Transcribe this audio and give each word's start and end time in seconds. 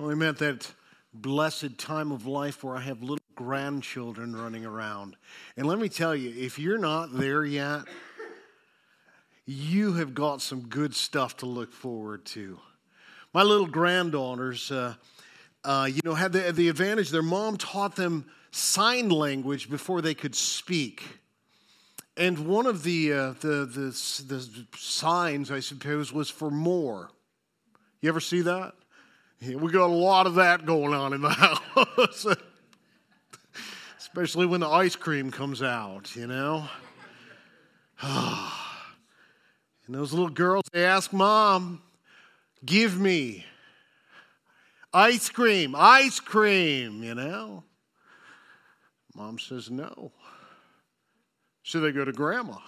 Well, 0.00 0.10
I 0.10 0.14
meant 0.14 0.38
that 0.38 0.66
blessed 1.12 1.76
time 1.76 2.10
of 2.10 2.26
life 2.26 2.64
where 2.64 2.74
I 2.74 2.80
have 2.80 3.02
little 3.02 3.18
grandchildren 3.34 4.34
running 4.34 4.64
around. 4.64 5.14
And 5.58 5.66
let 5.66 5.78
me 5.78 5.90
tell 5.90 6.16
you, 6.16 6.32
if 6.42 6.58
you're 6.58 6.78
not 6.78 7.12
there 7.12 7.44
yet, 7.44 7.82
you 9.44 9.92
have 9.92 10.14
got 10.14 10.40
some 10.40 10.62
good 10.68 10.94
stuff 10.94 11.36
to 11.38 11.46
look 11.46 11.70
forward 11.70 12.24
to. 12.26 12.58
My 13.34 13.42
little 13.42 13.66
granddaughters, 13.66 14.70
uh, 14.70 14.94
uh, 15.64 15.86
you 15.92 16.00
know, 16.02 16.14
had 16.14 16.32
the, 16.32 16.50
the 16.50 16.70
advantage 16.70 17.10
their 17.10 17.20
mom 17.20 17.58
taught 17.58 17.94
them 17.94 18.24
sign 18.52 19.10
language 19.10 19.68
before 19.68 20.00
they 20.00 20.14
could 20.14 20.34
speak. 20.34 21.02
And 22.16 22.46
one 22.46 22.64
of 22.64 22.84
the, 22.84 23.12
uh, 23.12 23.34
the, 23.40 23.66
the, 23.66 24.24
the 24.26 24.66
signs, 24.78 25.50
I 25.50 25.60
suppose, 25.60 26.10
was 26.10 26.30
for 26.30 26.50
more. 26.50 27.10
You 28.00 28.08
ever 28.08 28.20
see 28.20 28.40
that? 28.40 28.72
We 29.40 29.72
got 29.72 29.86
a 29.88 29.92
lot 29.92 30.26
of 30.26 30.34
that 30.34 30.66
going 30.66 30.92
on 30.92 31.14
in 31.14 31.22
the 31.22 31.28
house. 31.30 32.26
Especially 33.98 34.44
when 34.44 34.60
the 34.60 34.68
ice 34.68 34.96
cream 34.96 35.30
comes 35.30 35.62
out, 35.62 36.14
you 36.14 36.26
know? 36.26 36.68
and 38.02 38.50
those 39.88 40.12
little 40.12 40.28
girls, 40.28 40.64
they 40.72 40.84
ask 40.84 41.12
mom, 41.12 41.80
give 42.64 43.00
me 43.00 43.46
ice 44.92 45.30
cream, 45.30 45.74
ice 45.76 46.20
cream, 46.20 47.02
you 47.02 47.14
know? 47.14 47.64
Mom 49.14 49.38
says 49.38 49.70
no. 49.70 50.12
So 51.62 51.80
they 51.80 51.92
go 51.92 52.04
to 52.04 52.12
grandma. 52.12 52.58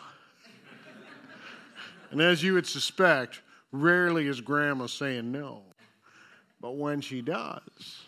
and 2.10 2.22
as 2.22 2.42
you 2.42 2.54
would 2.54 2.66
suspect, 2.66 3.42
rarely 3.72 4.26
is 4.26 4.40
grandma 4.40 4.86
saying 4.86 5.32
no. 5.32 5.64
But 6.62 6.76
when 6.76 7.00
she 7.00 7.22
does, 7.22 8.04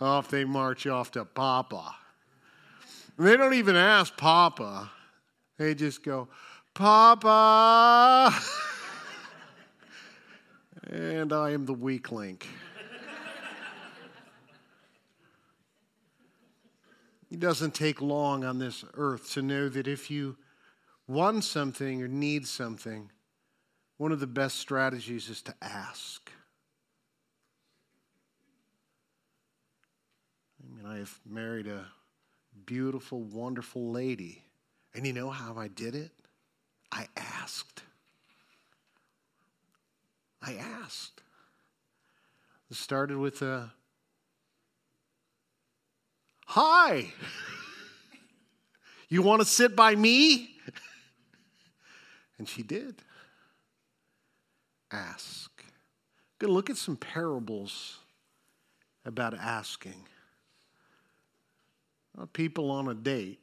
off 0.00 0.28
they 0.28 0.44
march 0.44 0.86
off 0.86 1.10
to 1.10 1.24
Papa. 1.24 1.96
They 3.18 3.36
don't 3.36 3.54
even 3.54 3.74
ask 3.74 4.16
Papa, 4.16 4.92
they 5.58 5.74
just 5.74 6.04
go, 6.04 6.28
Papa. 6.72 8.32
and 10.88 11.32
I 11.32 11.50
am 11.50 11.66
the 11.66 11.74
weak 11.74 12.12
link. 12.12 12.46
It 17.28 17.40
doesn't 17.40 17.74
take 17.74 18.00
long 18.00 18.44
on 18.44 18.60
this 18.60 18.84
earth 18.94 19.32
to 19.32 19.42
know 19.42 19.68
that 19.68 19.88
if 19.88 20.12
you 20.12 20.36
want 21.08 21.42
something 21.42 22.00
or 22.00 22.06
need 22.06 22.46
something, 22.46 23.10
one 23.96 24.12
of 24.12 24.20
the 24.20 24.28
best 24.28 24.58
strategies 24.58 25.28
is 25.28 25.42
to 25.42 25.54
ask. 25.60 26.30
I 30.86 30.98
have 30.98 31.18
married 31.28 31.66
a 31.66 31.84
beautiful, 32.64 33.22
wonderful 33.22 33.90
lady. 33.90 34.42
And 34.94 35.06
you 35.06 35.12
know 35.12 35.30
how 35.30 35.56
I 35.56 35.68
did 35.68 35.94
it? 35.94 36.12
I 36.92 37.08
asked. 37.16 37.82
I 40.40 40.54
asked. 40.54 41.22
It 42.70 42.76
started 42.76 43.18
with 43.18 43.42
a 43.42 43.72
Hi. 46.46 47.12
You 49.08 49.22
want 49.22 49.40
to 49.40 49.46
sit 49.46 49.76
by 49.76 49.94
me? 49.94 50.50
And 52.38 52.48
she 52.48 52.62
did. 52.62 52.96
Ask. 54.90 55.50
Good. 56.38 56.50
Look 56.50 56.68
at 56.68 56.76
some 56.76 56.96
parables 56.96 57.98
about 59.04 59.32
asking. 59.32 60.04
People 62.32 62.70
on 62.70 62.88
a 62.88 62.94
date 62.94 63.40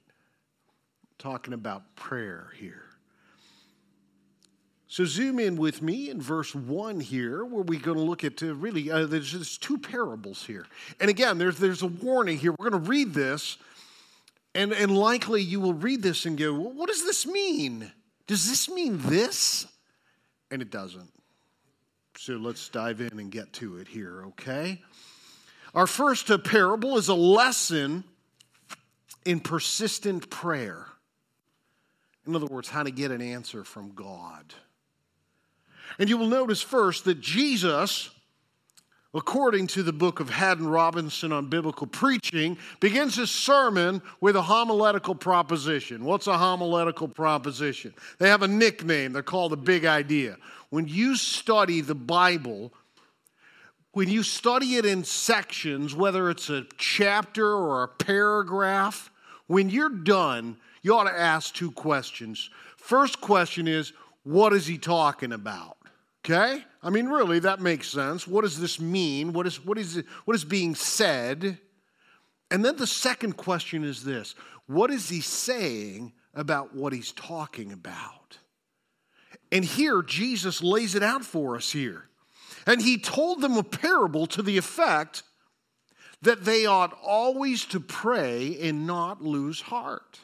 talking 1.20 1.54
about 1.54 1.96
prayer 1.96 2.52
here. 2.58 2.84
So, 4.94 5.06
zoom 5.06 5.40
in 5.40 5.56
with 5.56 5.82
me 5.82 6.12
in 6.12 6.22
verse 6.22 6.54
1 6.54 7.00
here, 7.00 7.44
where 7.44 7.64
we're 7.64 7.80
going 7.80 7.98
to 7.98 8.04
look 8.04 8.24
at 8.24 8.44
uh, 8.44 8.54
really, 8.54 8.92
uh, 8.92 9.08
there's 9.08 9.32
just 9.32 9.64
two 9.64 9.80
parables 9.80 10.46
here. 10.46 10.68
And 11.00 11.10
again, 11.10 11.40
there's, 11.40 11.58
there's 11.58 11.82
a 11.82 11.88
warning 11.88 12.38
here. 12.38 12.52
We're 12.52 12.70
going 12.70 12.84
to 12.84 12.90
read 12.90 13.12
this, 13.12 13.58
and, 14.54 14.72
and 14.72 14.96
likely 14.96 15.42
you 15.42 15.60
will 15.60 15.74
read 15.74 16.04
this 16.04 16.28
and 16.28 16.38
go, 16.38 16.54
well, 16.54 16.74
what 16.74 16.90
does 16.90 17.04
this 17.04 17.26
mean? 17.26 17.92
Does 18.28 18.48
this 18.48 18.70
mean 18.70 19.00
this? 19.00 19.66
And 20.52 20.62
it 20.62 20.70
doesn't. 20.70 21.10
So, 22.18 22.34
let's 22.34 22.70
dive 22.70 23.02
in 23.02 23.18
and 23.18 23.32
get 23.32 23.52
to 23.54 23.78
it 23.78 23.88
here, 23.88 24.26
okay? 24.28 24.80
Our 25.74 25.88
first 25.88 26.30
uh, 26.30 26.38
parable 26.38 27.00
is 27.00 27.08
a 27.08 27.16
lesson 27.16 28.04
in 29.26 29.40
persistent 29.40 30.30
prayer. 30.30 30.88
In 32.26 32.36
other 32.36 32.46
words, 32.46 32.70
how 32.70 32.84
to 32.84 32.92
get 32.92 33.12
an 33.12 33.22
answer 33.22 33.64
from 33.64 33.92
God. 33.94 34.54
And 36.00 36.10
you 36.10 36.18
will 36.18 36.28
notice 36.28 36.62
first 36.62 37.06
that 37.06 37.20
Jesus, 37.20 38.10
according 39.14 39.68
to 39.68 39.84
the 39.84 39.94
book 39.94 40.20
of 40.20 40.30
Haddon 40.30 40.68
Robinson 40.68 41.32
on 41.32 41.50
biblical 41.50 41.86
preaching, 41.86 42.58
begins 42.80 43.16
his 43.16 43.30
sermon 43.30 44.02
with 44.22 44.36
a 44.36 44.42
homiletical 44.42 45.16
proposition. 45.16 46.06
What's 46.06 46.28
a 46.28 46.38
homiletical 46.38 47.08
proposition? 47.08 47.94
They 48.20 48.30
have 48.30 48.42
a 48.42 48.48
nickname, 48.48 49.14
they're 49.14 49.22
called 49.22 49.52
the 49.52 49.58
big 49.58 49.86
idea. 49.86 50.38
When 50.70 50.88
you 50.88 51.16
study 51.16 51.82
the 51.82 51.94
Bible, 51.94 52.74
when 53.92 54.10
you 54.10 54.24
study 54.24 54.78
it 54.78 54.86
in 54.86 55.04
sections, 55.04 55.94
whether 55.94 56.32
it's 56.32 56.50
a 56.50 56.66
chapter 56.78 57.46
or 57.46 57.84
a 57.84 57.88
paragraph, 57.88 59.12
when 59.54 59.70
you're 59.70 59.90
done, 59.90 60.58
you 60.82 60.96
ought 60.98 61.04
to 61.04 61.20
ask 61.20 61.54
two 61.54 61.72
questions. 61.72 62.50
First 62.76 63.22
question 63.22 63.68
is, 63.68 63.94
what 64.24 64.52
is 64.52 64.66
he 64.66 64.80
talking 64.80 65.32
about? 65.32 65.78
Okay? 66.26 66.64
I 66.82 66.90
mean, 66.90 67.08
really, 67.08 67.40
that 67.40 67.62
makes 67.62 67.88
sense. 67.88 68.28
What 68.28 68.42
does 68.42 68.60
this 68.60 68.80
mean? 68.80 69.32
What 69.32 69.46
is, 69.46 69.64
what 69.64 69.78
is, 69.78 70.02
what 70.26 70.36
is 70.36 70.44
being 70.44 70.74
said? 70.74 71.60
And 72.50 72.66
then 72.66 72.78
the 72.78 72.88
second 72.88 73.38
question 73.38 73.84
is 73.84 74.04
this 74.04 74.34
What 74.66 74.90
is 74.90 75.08
he 75.08 75.22
saying 75.22 76.14
about 76.34 76.76
what 76.76 76.92
he's 76.92 77.12
talking 77.12 77.72
about? 77.72 78.40
And 79.52 79.64
here, 79.64 80.02
Jesus 80.02 80.64
lays 80.64 80.96
it 80.96 81.04
out 81.04 81.24
for 81.24 81.56
us 81.56 81.72
here. 81.72 82.10
And 82.66 82.82
he 82.82 82.98
told 82.98 83.42
them 83.42 83.56
a 83.56 83.64
parable 83.64 84.26
to 84.28 84.42
the 84.42 84.58
effect 84.58 85.22
that 86.24 86.46
they 86.46 86.66
ought 86.66 86.98
always 87.04 87.66
to 87.66 87.80
pray 87.80 88.58
and 88.62 88.88
not 88.88 89.22
lose 89.22 89.62
heart. 89.62 90.20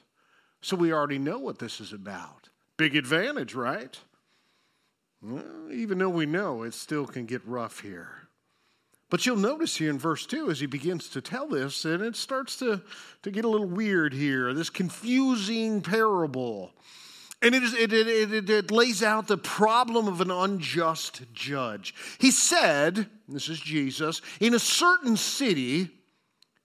So 0.61 0.75
we 0.75 0.93
already 0.93 1.19
know 1.19 1.39
what 1.39 1.59
this 1.59 1.79
is 1.79 1.93
about. 1.93 2.49
Big 2.77 2.95
advantage, 2.95 3.53
right? 3.53 3.97
Well, 5.21 5.43
even 5.71 5.97
though 5.97 6.09
we 6.09 6.25
know 6.25 6.63
it 6.63 6.73
still 6.73 7.05
can 7.05 7.25
get 7.25 7.45
rough 7.45 7.81
here. 7.81 8.29
But 9.09 9.25
you'll 9.25 9.37
notice 9.37 9.75
here 9.75 9.89
in 9.89 9.99
verse 9.99 10.25
2 10.25 10.49
as 10.49 10.59
he 10.59 10.67
begins 10.67 11.09
to 11.09 11.21
tell 11.21 11.47
this, 11.47 11.83
and 11.83 12.03
it 12.03 12.15
starts 12.15 12.55
to, 12.57 12.81
to 13.23 13.31
get 13.31 13.43
a 13.43 13.49
little 13.49 13.67
weird 13.67 14.13
here, 14.13 14.53
this 14.53 14.69
confusing 14.69 15.81
parable. 15.81 16.71
And 17.41 17.55
it, 17.55 17.63
is, 17.63 17.73
it, 17.73 17.93
it, 17.93 18.49
it, 18.49 18.71
lays 18.71 19.01
out 19.01 19.27
the 19.27 19.37
problem 19.37 20.07
of 20.07 20.19
an 20.19 20.29
unjust 20.29 21.21
judge. 21.33 21.95
He 22.19 22.31
said, 22.31 23.09
this 23.29 23.47
is 23.47 23.59
Jesus, 23.59 24.21
in 24.41 24.53
a 24.53 24.59
certain 24.59 25.15
city, 25.15 25.89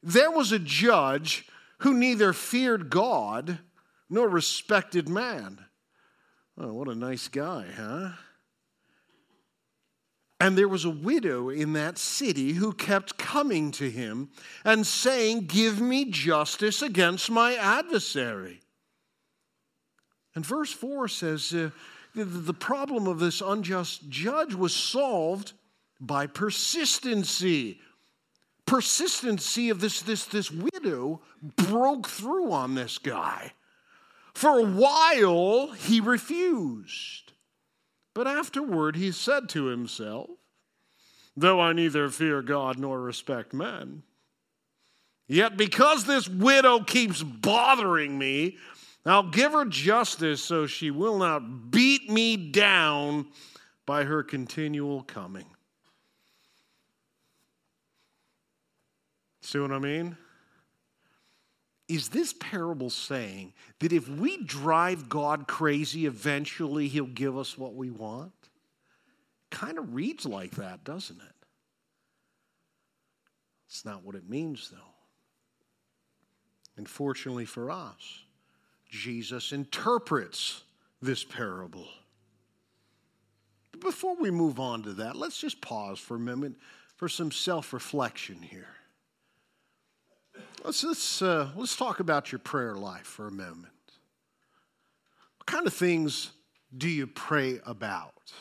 there 0.02 0.32
was 0.32 0.50
a 0.50 0.58
judge 0.58 1.46
who 1.78 1.94
neither 1.94 2.32
feared 2.32 2.90
God 2.90 3.58
nor 4.10 4.28
respected 4.28 5.08
man. 5.08 5.64
Oh, 6.58 6.72
what 6.72 6.88
a 6.88 6.94
nice 6.94 7.28
guy, 7.28 7.66
huh? 7.76 8.10
And 10.40 10.58
there 10.58 10.68
was 10.68 10.84
a 10.84 10.90
widow 10.90 11.48
in 11.48 11.72
that 11.74 11.98
city 11.98 12.52
who 12.52 12.72
kept 12.72 13.16
coming 13.16 13.70
to 13.72 13.88
him 13.88 14.30
and 14.64 14.86
saying, 14.86 15.46
Give 15.46 15.80
me 15.80 16.10
justice 16.10 16.82
against 16.82 17.30
my 17.30 17.54
adversary. 17.54 18.60
And 20.34 20.44
verse 20.44 20.72
4 20.72 21.08
says, 21.08 21.52
uh, 21.52 21.70
The 22.14 22.54
problem 22.54 23.06
of 23.06 23.18
this 23.18 23.40
unjust 23.40 24.08
judge 24.08 24.54
was 24.54 24.74
solved 24.74 25.52
by 26.00 26.26
persistency. 26.26 27.80
Persistency 28.66 29.70
of 29.70 29.80
this, 29.80 30.02
this, 30.02 30.24
this 30.24 30.50
widow 30.50 31.20
broke 31.56 32.08
through 32.08 32.50
on 32.50 32.74
this 32.74 32.98
guy. 32.98 33.52
For 34.34 34.58
a 34.58 34.64
while, 34.64 35.72
he 35.72 36.00
refused. 36.00 37.32
But 38.14 38.26
afterward 38.26 38.96
he 38.96 39.12
said 39.12 39.48
to 39.50 39.66
himself, 39.66 40.30
Though 41.36 41.60
I 41.60 41.72
neither 41.72 42.08
fear 42.10 42.42
God 42.42 42.78
nor 42.78 43.00
respect 43.00 43.52
men, 43.52 44.04
yet 45.26 45.56
because 45.56 46.04
this 46.04 46.28
widow 46.28 46.80
keeps 46.80 47.24
bothering 47.24 48.16
me, 48.16 48.56
I'll 49.06 49.30
give 49.30 49.52
her 49.52 49.66
justice 49.66 50.42
so 50.42 50.66
she 50.66 50.90
will 50.90 51.18
not 51.18 51.70
beat 51.70 52.08
me 52.08 52.36
down 52.36 53.26
by 53.84 54.04
her 54.04 54.22
continual 54.22 55.02
coming. 55.02 55.44
See 59.42 59.58
what 59.58 59.72
I 59.72 59.78
mean? 59.78 60.16
Is 61.86 62.08
this 62.08 62.32
parable 62.32 62.88
saying 62.88 63.52
that 63.80 63.92
if 63.92 64.08
we 64.08 64.42
drive 64.42 65.10
God 65.10 65.46
crazy, 65.46 66.06
eventually 66.06 66.88
he'll 66.88 67.04
give 67.04 67.36
us 67.36 67.58
what 67.58 67.74
we 67.74 67.90
want? 67.90 68.32
Kind 69.50 69.78
of 69.78 69.94
reads 69.94 70.24
like 70.24 70.52
that, 70.52 70.82
doesn't 70.82 71.20
it? 71.20 71.46
It's 73.68 73.84
not 73.84 74.02
what 74.02 74.14
it 74.14 74.28
means, 74.28 74.70
though. 74.70 74.78
And 76.78 76.88
fortunately 76.88 77.44
for 77.44 77.70
us, 77.70 78.23
Jesus 78.94 79.50
interprets 79.50 80.62
this 81.02 81.24
parable. 81.24 81.88
But 83.72 83.80
Before 83.80 84.14
we 84.16 84.30
move 84.30 84.60
on 84.60 84.84
to 84.84 84.92
that, 84.94 85.16
let's 85.16 85.36
just 85.36 85.60
pause 85.60 85.98
for 85.98 86.14
a 86.14 86.20
moment 86.20 86.56
for 86.96 87.08
some 87.08 87.32
self 87.32 87.72
reflection 87.72 88.40
here. 88.40 88.68
Let's, 90.62 90.84
let's, 90.84 91.20
uh, 91.20 91.50
let's 91.56 91.76
talk 91.76 91.98
about 91.98 92.30
your 92.30 92.38
prayer 92.38 92.76
life 92.76 93.06
for 93.06 93.26
a 93.26 93.32
moment. 93.32 93.72
What 95.38 95.46
kind 95.46 95.66
of 95.66 95.74
things 95.74 96.30
do 96.76 96.88
you 96.88 97.08
pray 97.08 97.60
about? 97.66 98.32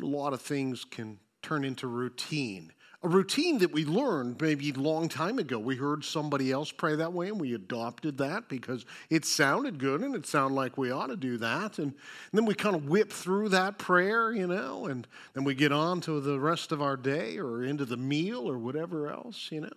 A 0.00 0.04
lot 0.04 0.34
of 0.34 0.42
things 0.42 0.84
can 0.84 1.18
turn 1.42 1.64
into 1.64 1.86
routine 1.86 2.72
a 3.04 3.08
routine 3.08 3.58
that 3.58 3.70
we 3.70 3.84
learned 3.84 4.40
maybe 4.40 4.70
a 4.70 4.74
long 4.74 5.10
time 5.10 5.38
ago. 5.38 5.58
We 5.58 5.76
heard 5.76 6.04
somebody 6.04 6.50
else 6.50 6.72
pray 6.72 6.96
that 6.96 7.12
way 7.12 7.28
and 7.28 7.38
we 7.38 7.54
adopted 7.54 8.16
that 8.18 8.48
because 8.48 8.86
it 9.10 9.26
sounded 9.26 9.78
good 9.78 10.00
and 10.00 10.14
it 10.14 10.26
sounded 10.26 10.54
like 10.54 10.78
we 10.78 10.90
ought 10.90 11.08
to 11.08 11.16
do 11.16 11.36
that. 11.36 11.78
And, 11.78 11.88
and 11.88 12.32
then 12.32 12.46
we 12.46 12.54
kind 12.54 12.74
of 12.74 12.88
whip 12.88 13.12
through 13.12 13.50
that 13.50 13.76
prayer, 13.76 14.32
you 14.32 14.46
know, 14.46 14.86
and 14.86 15.06
then 15.34 15.44
we 15.44 15.54
get 15.54 15.70
on 15.70 16.00
to 16.02 16.18
the 16.18 16.40
rest 16.40 16.72
of 16.72 16.80
our 16.80 16.96
day 16.96 17.36
or 17.36 17.62
into 17.62 17.84
the 17.84 17.98
meal 17.98 18.48
or 18.50 18.56
whatever 18.56 19.10
else, 19.10 19.50
you 19.52 19.60
know. 19.60 19.68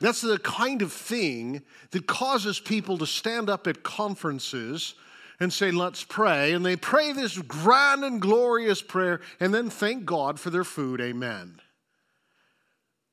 That's 0.00 0.20
the 0.20 0.38
kind 0.38 0.82
of 0.82 0.92
thing 0.92 1.62
that 1.90 2.06
causes 2.06 2.60
people 2.60 2.96
to 2.98 3.06
stand 3.06 3.50
up 3.50 3.66
at 3.66 3.82
conferences 3.82 4.94
and 5.40 5.52
say, 5.52 5.72
Let's 5.72 6.04
pray. 6.04 6.52
And 6.52 6.64
they 6.64 6.76
pray 6.76 7.12
this 7.12 7.36
grand 7.38 8.04
and 8.04 8.20
glorious 8.20 8.82
prayer 8.82 9.20
and 9.40 9.52
then 9.52 9.68
thank 9.68 10.04
God 10.04 10.38
for 10.38 10.50
their 10.50 10.64
food. 10.64 11.00
Amen 11.00 11.60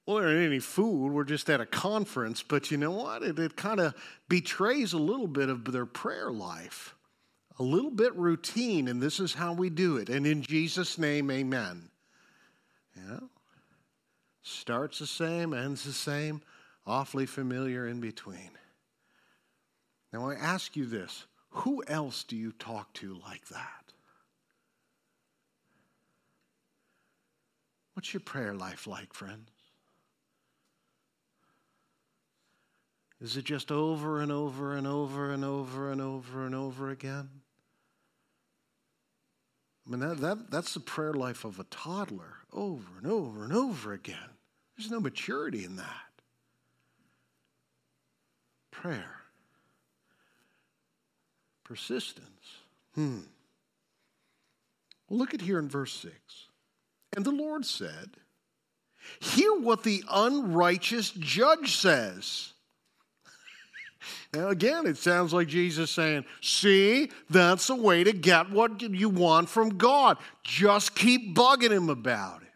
well, 0.10 0.24
there 0.24 0.30
ain't 0.30 0.48
any 0.48 0.60
food. 0.60 1.12
We're 1.12 1.24
just 1.24 1.52
at 1.52 1.62
a 1.62 1.68
conference. 1.68 2.42
But 2.42 2.72
you 2.72 2.78
know 2.78 2.90
what? 2.90 3.22
It, 3.22 3.38
it 3.38 3.56
kind 3.56 3.80
of 3.80 3.94
betrays 4.28 4.94
a 4.94 4.98
little 4.98 5.28
bit 5.28 5.50
of 5.50 5.72
their 5.72 5.86
prayer 5.86 6.32
life, 6.32 6.96
a 7.60 7.64
little 7.64 7.92
bit 7.92 8.16
routine, 8.16 8.88
and 8.88 9.00
this 9.00 9.20
is 9.20 9.36
how 9.36 9.54
we 9.54 9.70
do 9.70 9.98
it. 9.98 10.10
And 10.10 10.26
in 10.26 10.42
Jesus' 10.42 10.98
name, 10.98 11.30
amen. 11.30 11.90
Yeah. 12.98 13.20
Starts 14.42 14.98
the 14.98 15.06
same, 15.06 15.54
ends 15.54 15.84
the 15.84 15.94
same, 15.94 16.42
awfully 16.88 17.28
familiar 17.28 17.88
in 17.88 18.00
between. 18.00 18.50
Now, 20.12 20.28
I 20.28 20.34
ask 20.34 20.76
you 20.76 20.88
this 20.88 21.28
who 21.50 21.84
else 21.88 22.24
do 22.24 22.36
you 22.36 22.52
talk 22.54 22.92
to 22.94 23.14
like 23.28 23.48
that? 23.50 23.94
What's 27.94 28.12
your 28.12 28.22
prayer 28.22 28.56
life 28.56 28.88
like, 28.88 29.14
friends? 29.14 29.50
Is 33.22 33.36
it 33.36 33.44
just 33.46 33.72
over 33.72 34.22
and 34.22 34.32
over 34.32 34.76
and 34.76 34.88
over 34.88 35.32
and 35.32 35.44
over 35.44 35.92
and 35.92 36.02
over 36.02 36.46
and 36.46 36.56
over 36.56 36.90
again? 36.90 37.30
I 39.86 39.90
mean, 39.90 40.00
that, 40.00 40.22
that, 40.22 40.52
that's 40.52 40.74
the 40.74 40.80
prayer 40.80 41.14
life 41.14 41.44
of 41.44 41.60
a 41.60 41.66
toddler 41.66 42.38
over 42.54 42.88
and 42.98 43.08
over 43.12 43.44
and 43.44 43.52
over 43.52 43.92
again. 43.92 44.18
There's 44.78 44.92
no 44.92 45.00
maturity 45.00 45.66
in 45.66 45.76
that. 45.76 45.86
Prayer, 48.72 49.18
persistence. 51.66 52.26
Hmm. 52.96 53.20
Well, 55.10 55.20
look 55.20 55.34
at 55.34 55.42
here 55.42 55.60
in 55.60 55.68
verse 55.68 55.94
6. 55.94 56.14
And 57.16 57.26
the 57.26 57.32
Lord 57.32 57.66
said, 57.66 58.12
Hear 59.20 59.54
what 59.60 59.84
the 59.84 60.04
unrighteous 60.10 61.12
judge 61.12 61.76
says. 61.76 62.54
Now, 64.34 64.50
again, 64.50 64.88
it 64.88 64.98
sounds 64.98 65.34
like 65.34 65.48
Jesus 65.48 65.92
saying, 65.92 66.26
See, 66.42 67.10
that's 67.30 67.70
a 67.70 67.76
way 67.76 68.04
to 68.04 68.14
get 68.14 68.50
what 68.50 68.82
you 68.82 69.10
want 69.10 69.50
from 69.50 69.78
God. 69.78 70.18
Just 70.44 70.96
keep 70.96 71.36
bugging 71.36 71.72
him 71.72 71.90
about 71.90 72.42
it. 72.42 72.48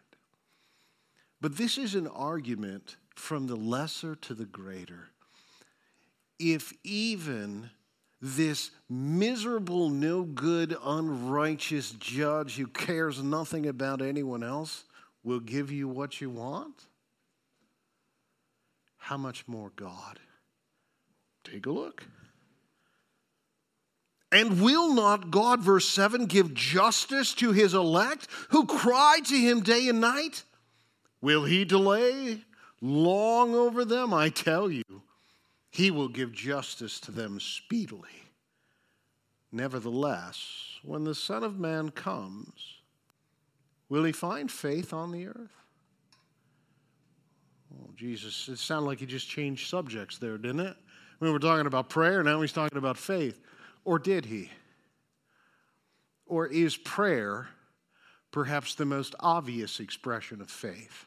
But 1.40 1.56
this 1.56 1.76
is 1.76 1.94
an 1.94 2.06
argument 2.06 2.96
from 3.14 3.46
the 3.46 3.56
lesser 3.56 4.14
to 4.16 4.34
the 4.34 4.46
greater. 4.46 5.08
If 6.38 6.72
even 6.82 7.70
this 8.20 8.70
miserable, 8.88 9.90
no 9.90 10.22
good, 10.22 10.74
unrighteous 10.82 11.90
judge 11.92 12.56
who 12.56 12.66
cares 12.66 13.22
nothing 13.22 13.66
about 13.66 14.00
anyone 14.00 14.42
else 14.42 14.84
will 15.22 15.40
give 15.40 15.70
you 15.70 15.88
what 15.88 16.20
you 16.20 16.30
want, 16.30 16.86
how 18.96 19.18
much 19.18 19.46
more 19.46 19.70
God? 19.76 20.18
Take 21.44 21.66
a 21.66 21.70
look. 21.70 22.04
And 24.32 24.60
will 24.60 24.92
not 24.92 25.30
God, 25.30 25.60
verse 25.62 25.88
7, 25.88 26.26
give 26.26 26.54
justice 26.54 27.34
to 27.34 27.52
his 27.52 27.72
elect 27.72 28.26
who 28.48 28.66
cry 28.66 29.20
to 29.26 29.36
him 29.36 29.60
day 29.60 29.88
and 29.88 30.00
night? 30.00 30.42
Will 31.20 31.44
he 31.44 31.64
delay 31.64 32.42
long 32.80 33.54
over 33.54 33.84
them? 33.84 34.12
I 34.12 34.30
tell 34.30 34.68
you, 34.70 34.82
he 35.70 35.90
will 35.90 36.08
give 36.08 36.32
justice 36.32 36.98
to 37.00 37.12
them 37.12 37.38
speedily. 37.38 38.08
Nevertheless, 39.52 40.80
when 40.82 41.04
the 41.04 41.14
Son 41.14 41.44
of 41.44 41.60
Man 41.60 41.90
comes, 41.90 42.80
will 43.88 44.02
he 44.02 44.10
find 44.10 44.50
faith 44.50 44.92
on 44.92 45.12
the 45.12 45.28
earth? 45.28 45.56
Oh, 47.72 47.90
Jesus, 47.94 48.48
it 48.48 48.58
sounded 48.58 48.88
like 48.88 48.98
he 48.98 49.06
just 49.06 49.28
changed 49.28 49.68
subjects 49.68 50.18
there, 50.18 50.38
didn't 50.38 50.66
it? 50.66 50.76
We 51.20 51.30
were 51.30 51.38
talking 51.38 51.66
about 51.66 51.88
prayer, 51.88 52.22
now 52.22 52.40
he's 52.40 52.52
talking 52.52 52.78
about 52.78 52.96
faith. 52.96 53.40
Or 53.84 53.98
did 53.98 54.26
he? 54.26 54.50
Or 56.26 56.46
is 56.46 56.76
prayer 56.76 57.48
perhaps 58.30 58.74
the 58.74 58.86
most 58.86 59.14
obvious 59.20 59.80
expression 59.80 60.40
of 60.40 60.50
faith? 60.50 61.06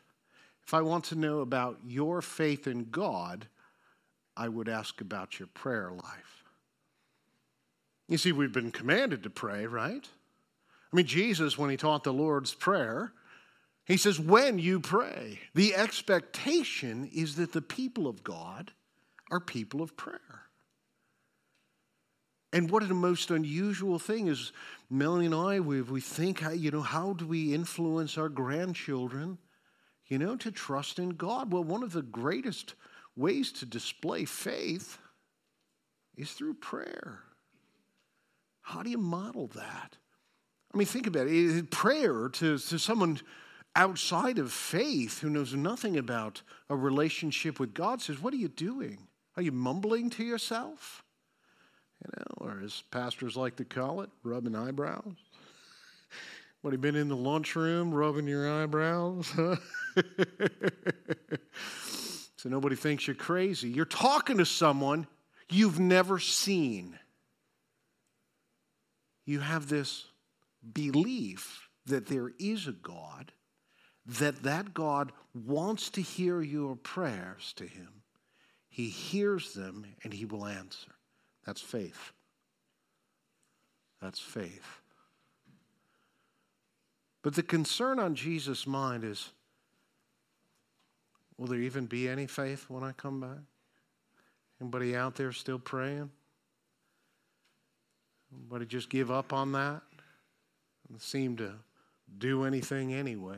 If 0.65 0.73
I 0.73 0.81
want 0.81 1.05
to 1.05 1.15
know 1.15 1.39
about 1.39 1.79
your 1.85 2.21
faith 2.21 2.67
in 2.67 2.89
God, 2.89 3.47
I 4.35 4.49
would 4.49 4.69
ask 4.69 5.01
about 5.01 5.39
your 5.39 5.47
prayer 5.47 5.91
life. 5.91 6.43
You 8.07 8.17
see, 8.17 8.31
we've 8.31 8.53
been 8.53 8.71
commanded 8.71 9.23
to 9.23 9.29
pray, 9.29 9.65
right? 9.65 10.07
I 10.91 10.95
mean, 10.95 11.05
Jesus, 11.05 11.57
when 11.57 11.69
he 11.69 11.77
taught 11.77 12.03
the 12.03 12.13
Lord's 12.13 12.53
Prayer, 12.53 13.11
he 13.85 13.97
says, 13.97 14.19
when 14.19 14.59
you 14.59 14.79
pray, 14.79 15.39
the 15.53 15.75
expectation 15.75 17.09
is 17.13 17.35
that 17.35 17.53
the 17.53 17.61
people 17.61 18.07
of 18.07 18.23
God 18.23 18.71
are 19.31 19.39
people 19.39 19.81
of 19.81 19.96
prayer. 19.98 20.48
And 22.53 22.72
what 22.72 22.84
a 22.84 22.93
most 22.93 23.29
unusual 23.29 24.00
thing 24.00 24.27
is, 24.27 24.53
Melanie 24.89 25.25
and 25.25 25.36
I, 25.36 25.60
we, 25.60 25.81
we 25.81 26.00
think, 26.00 26.41
you 26.55 26.72
know, 26.72 26.81
how 26.81 27.13
do 27.13 27.27
we 27.27 27.53
influence 27.53 28.17
our 28.17 28.29
grandchildren, 28.29 29.38
you 30.07 30.17
know, 30.17 30.38
to 30.38 30.51
trust 30.51 30.98
in 30.98 31.10
God? 31.10 31.51
Well, 31.51 31.63
one 31.63 31.84
of 31.84 31.91
the 31.91 32.01
greatest 32.01 32.75
ways 33.15 33.51
to 33.53 33.65
display 33.65 34.24
faith 34.25 34.98
is 36.15 36.31
through 36.31 36.53
prayer. 36.55 37.19
How 38.62 38.81
do 38.81 38.89
you 38.89 38.98
model 38.98 39.48
that? 39.48 39.98
I 40.74 40.77
mean, 40.77 40.88
think 40.88 41.07
about 41.07 41.27
it. 41.27 41.72
Prayer 41.72 42.29
to, 42.29 42.57
to 42.57 42.77
someone 42.79 43.19
outside 43.75 44.39
of 44.39 44.51
faith 44.51 45.19
who 45.19 45.29
knows 45.29 45.53
nothing 45.53 45.98
about 45.98 46.41
a 46.69 46.75
relationship 46.75 47.60
with 47.60 47.74
God 47.74 48.01
says, 48.01 48.22
What 48.22 48.34
are 48.34 48.38
you 48.38 48.48
doing? 48.48 49.06
Are 49.38 49.44
you 49.44 49.51
mumbling 49.51 50.10
to 50.12 50.24
yourself? 50.24 51.03
You 52.03 52.10
know, 52.17 52.24
or 52.38 52.62
as 52.63 52.84
pastors 52.91 53.38
like 53.38 53.56
to 53.58 53.65
call 53.65 54.01
it, 54.01 54.10
rubbing 54.24 54.56
eyebrows. 54.56 55.13
What, 56.62 56.74
have 56.74 56.79
you 56.79 56.91
been 56.91 57.00
in 57.00 57.08
the 57.08 57.15
lunchroom 57.15 57.94
rubbing 57.94 58.27
your 58.27 58.51
eyebrows? 58.51 59.27
so 62.36 62.50
nobody 62.50 62.75
thinks 62.75 63.06
you're 63.06 63.15
crazy. 63.15 63.70
You're 63.70 63.86
talking 63.86 64.39
to 64.39 64.46
someone 64.46 65.06
you've 65.50 65.79
never 65.79 66.17
seen. 66.17 66.98
You 69.27 69.39
have 69.39 69.70
this 69.70 70.06
belief 70.74 71.70
that 71.86 72.08
there 72.08 72.32
is 72.39 72.67
a 72.67 72.74
God, 72.74 73.32
that 74.08 74.41
that 74.41 74.74
God 74.74 75.12
wants 75.36 75.91
to 75.91 76.01
hear 76.01 76.41
your 76.41 76.75
prayers 76.75 77.53
to 77.58 77.67
him 77.67 77.98
he 78.69 78.89
hears 78.89 79.53
them 79.53 79.86
and 80.03 80.13
he 80.13 80.25
will 80.25 80.45
answer. 80.45 80.91
That's 81.45 81.62
faith. 81.62 82.12
That's 84.01 84.19
faith. 84.19 84.81
But 87.24 87.36
the 87.36 87.43
concern 87.43 88.00
on 88.00 88.15
Jesus' 88.15 88.67
mind 88.67 89.03
is 89.03 89.31
will 91.38 91.47
there 91.47 91.59
even 91.59 91.86
be 91.86 92.07
any 92.07 92.27
faith 92.27 92.65
when 92.69 92.83
I 92.83 92.91
come 92.91 93.21
back? 93.21 93.39
Anybody 94.59 94.95
out 94.95 95.15
there 95.15 95.31
still 95.31 95.59
praying? 95.59 96.09
Anybody 98.33 98.65
just 98.65 98.89
give 98.89 99.12
up 99.12 99.33
on 99.33 99.51
that 99.53 99.81
and 100.89 101.01
seem 101.01 101.38
to 101.38 101.53
do 102.17 102.43
anything 102.43 102.93
anyway? 102.93 103.38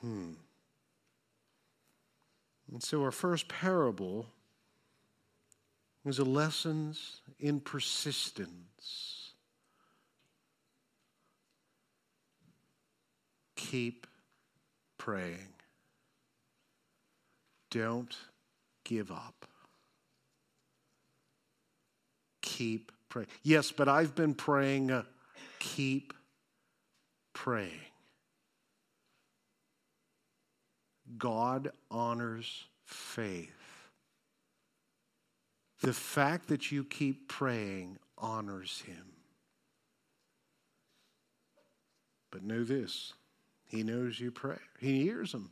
Hmm. 0.00 0.32
And 2.72 2.82
so 2.82 3.02
our 3.02 3.10
first 3.10 3.48
parable 3.48 4.26
is 6.06 6.18
a 6.18 6.24
lessons 6.24 7.20
in 7.38 7.60
persistence. 7.60 9.34
Keep 13.56 14.06
praying. 14.96 15.52
Don't 17.70 18.16
give 18.84 19.10
up. 19.10 19.46
Keep 22.40 22.90
praying. 23.10 23.28
Yes, 23.42 23.70
but 23.70 23.88
I've 23.88 24.14
been 24.14 24.34
praying. 24.34 24.90
Uh, 24.90 25.02
keep 25.58 26.14
praying. 27.34 27.70
God 31.18 31.70
honors 31.90 32.64
faith. 32.84 33.50
The 35.80 35.92
fact 35.92 36.48
that 36.48 36.70
you 36.70 36.84
keep 36.84 37.28
praying 37.28 37.98
honors 38.16 38.82
him. 38.86 39.12
But 42.30 42.42
know 42.42 42.64
this 42.64 43.12
He 43.66 43.82
knows 43.82 44.18
you 44.18 44.30
pray, 44.30 44.58
He 44.80 45.02
hears 45.02 45.32
them, 45.32 45.50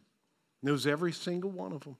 knows 0.63 0.87
every 0.87 1.13
single 1.13 1.51
one 1.51 1.73
of 1.73 1.85
them. 1.85 1.97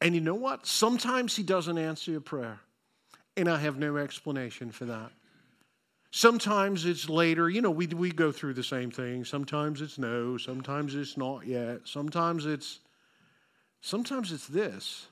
And 0.00 0.14
you 0.14 0.20
know 0.20 0.34
what? 0.34 0.66
Sometimes 0.66 1.36
He 1.36 1.42
doesn't 1.42 1.78
answer 1.78 2.10
your 2.10 2.20
prayer, 2.20 2.60
and 3.36 3.48
I 3.48 3.58
have 3.58 3.78
no 3.78 3.96
explanation 3.96 4.70
for 4.70 4.86
that. 4.86 5.12
Sometimes 6.16 6.84
it's 6.84 7.08
later. 7.08 7.50
You 7.50 7.60
know, 7.60 7.72
we, 7.72 7.88
we 7.88 8.12
go 8.12 8.30
through 8.30 8.54
the 8.54 8.62
same 8.62 8.92
thing. 8.92 9.24
Sometimes 9.24 9.80
it's 9.80 9.98
no. 9.98 10.36
Sometimes 10.36 10.94
it's 10.94 11.16
not 11.16 11.44
yet. 11.44 11.80
Sometimes 11.86 12.46
it's 12.46 12.78
sometimes 13.80 14.30
it's 14.30 14.46
this. 14.46 15.08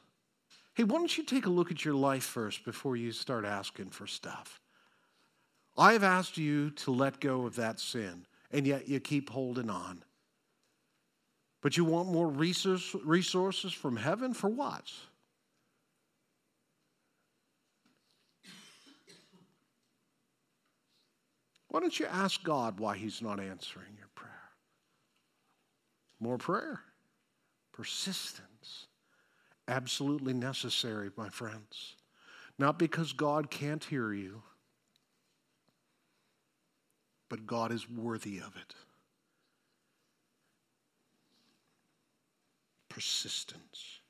Hey, 0.75 0.85
why 0.85 0.99
don't 0.99 1.19
you 1.19 1.25
take 1.25 1.47
a 1.47 1.51
look 1.51 1.73
at 1.73 1.85
your 1.85 1.95
life 1.95 2.23
first 2.23 2.65
before 2.65 2.95
you 2.95 3.11
start 3.11 3.45
asking 3.45 3.91
for 3.91 4.07
stuff? 4.07 4.61
I've 5.77 6.05
asked 6.05 6.39
you 6.39 6.71
to 6.71 6.93
let 6.93 7.19
go 7.19 7.47
of 7.47 7.57
that 7.57 7.81
sin, 7.81 8.25
and 8.53 8.65
yet 8.65 8.87
you 8.87 9.01
keep 9.01 9.29
holding 9.29 9.71
on. 9.71 10.05
But 11.63 11.77
you 11.77 11.85
want 11.85 12.13
more 12.13 12.29
resources 12.29 13.73
from 13.73 13.97
heaven 13.97 14.35
for 14.35 14.49
what? 14.49 14.89
Why 21.73 21.81
don't 21.81 21.99
you 21.99 22.05
ask 22.05 22.43
God 22.43 22.79
why 22.79 22.99
He's 22.99 23.23
not 23.23 23.41
answering 23.41 23.95
your 23.97 24.11
prayer? 24.15 24.31
More 26.21 26.37
prayer, 26.37 26.81
persistence, 27.73 28.89
absolutely 29.67 30.35
necessary, 30.35 31.11
my 31.17 31.31
friends. 31.31 31.97
Not 32.59 32.79
because 32.79 33.15
God 33.15 33.51
can't 33.51 33.83
hear 33.83 34.13
you, 34.13 34.43
but 37.31 37.47
God 37.47 37.73
is 37.73 37.89
worthy 37.89 38.37
of 38.37 38.55
it. 38.55 38.75
Persistence. 42.91 44.01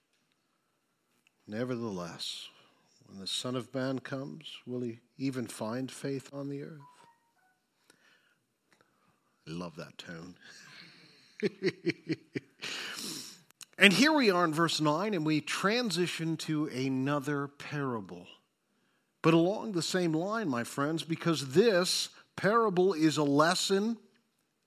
Nevertheless, 1.46 2.48
when 3.06 3.20
the 3.20 3.28
Son 3.28 3.54
of 3.54 3.72
Man 3.72 4.00
comes, 4.00 4.52
will 4.66 4.80
he 4.80 4.98
even 5.16 5.46
find 5.46 5.92
faith 5.92 6.28
on 6.32 6.48
the 6.48 6.64
earth? 6.64 6.80
I 9.46 9.50
love 9.50 9.76
that 9.76 9.98
tone. 9.98 10.34
and 13.78 13.92
here 13.92 14.12
we 14.12 14.30
are 14.30 14.44
in 14.44 14.54
verse 14.54 14.80
9, 14.80 15.14
and 15.14 15.26
we 15.26 15.40
transition 15.40 16.36
to 16.38 16.66
another 16.66 17.48
parable. 17.48 18.26
But 19.22 19.34
along 19.34 19.72
the 19.72 19.82
same 19.82 20.12
line, 20.12 20.48
my 20.48 20.64
friends, 20.64 21.02
because 21.02 21.48
this 21.52 22.10
parable 22.36 22.92
is 22.92 23.16
a 23.16 23.24
lesson 23.24 23.96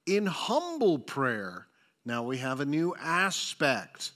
in 0.05 0.25
humble 0.25 0.99
prayer. 0.99 1.67
Now 2.05 2.23
we 2.23 2.37
have 2.37 2.59
a 2.59 2.65
new 2.65 2.95
aspect. 2.99 4.11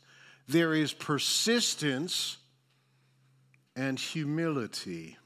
There 0.48 0.74
is 0.74 0.94
persistence 0.94 2.38
and 3.76 4.00
humility. 4.00 5.18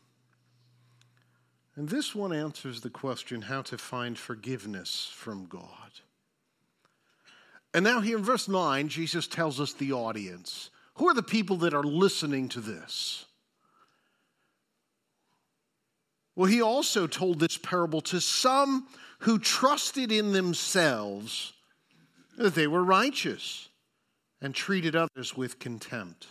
And 1.75 1.89
this 1.89 2.13
one 2.13 2.31
answers 2.31 2.81
the 2.81 2.89
question 2.89 3.43
how 3.43 3.63
to 3.63 3.77
find 3.77 4.17
forgiveness 4.17 5.09
from 5.13 5.45
God. 5.47 5.69
And 7.73 7.83
now, 7.83 8.01
here 8.01 8.17
in 8.17 8.23
verse 8.23 8.47
9, 8.47 8.87
Jesus 8.87 9.27
tells 9.27 9.59
us 9.59 9.73
the 9.73 9.93
audience. 9.93 10.69
Who 10.95 11.07
are 11.07 11.15
the 11.15 11.23
people 11.23 11.57
that 11.57 11.73
are 11.73 11.83
listening 11.83 12.49
to 12.49 12.61
this? 12.61 13.25
Well, 16.35 16.45
he 16.45 16.61
also 16.61 17.07
told 17.07 17.39
this 17.39 17.57
parable 17.57 18.01
to 18.01 18.21
some 18.21 18.87
who 19.19 19.39
trusted 19.39 20.11
in 20.11 20.31
themselves 20.31 21.53
that 22.37 22.53
they 22.53 22.67
were 22.67 22.83
righteous 22.83 23.69
and 24.41 24.53
treated 24.53 24.95
others 24.95 25.35
with 25.35 25.57
contempt. 25.57 26.27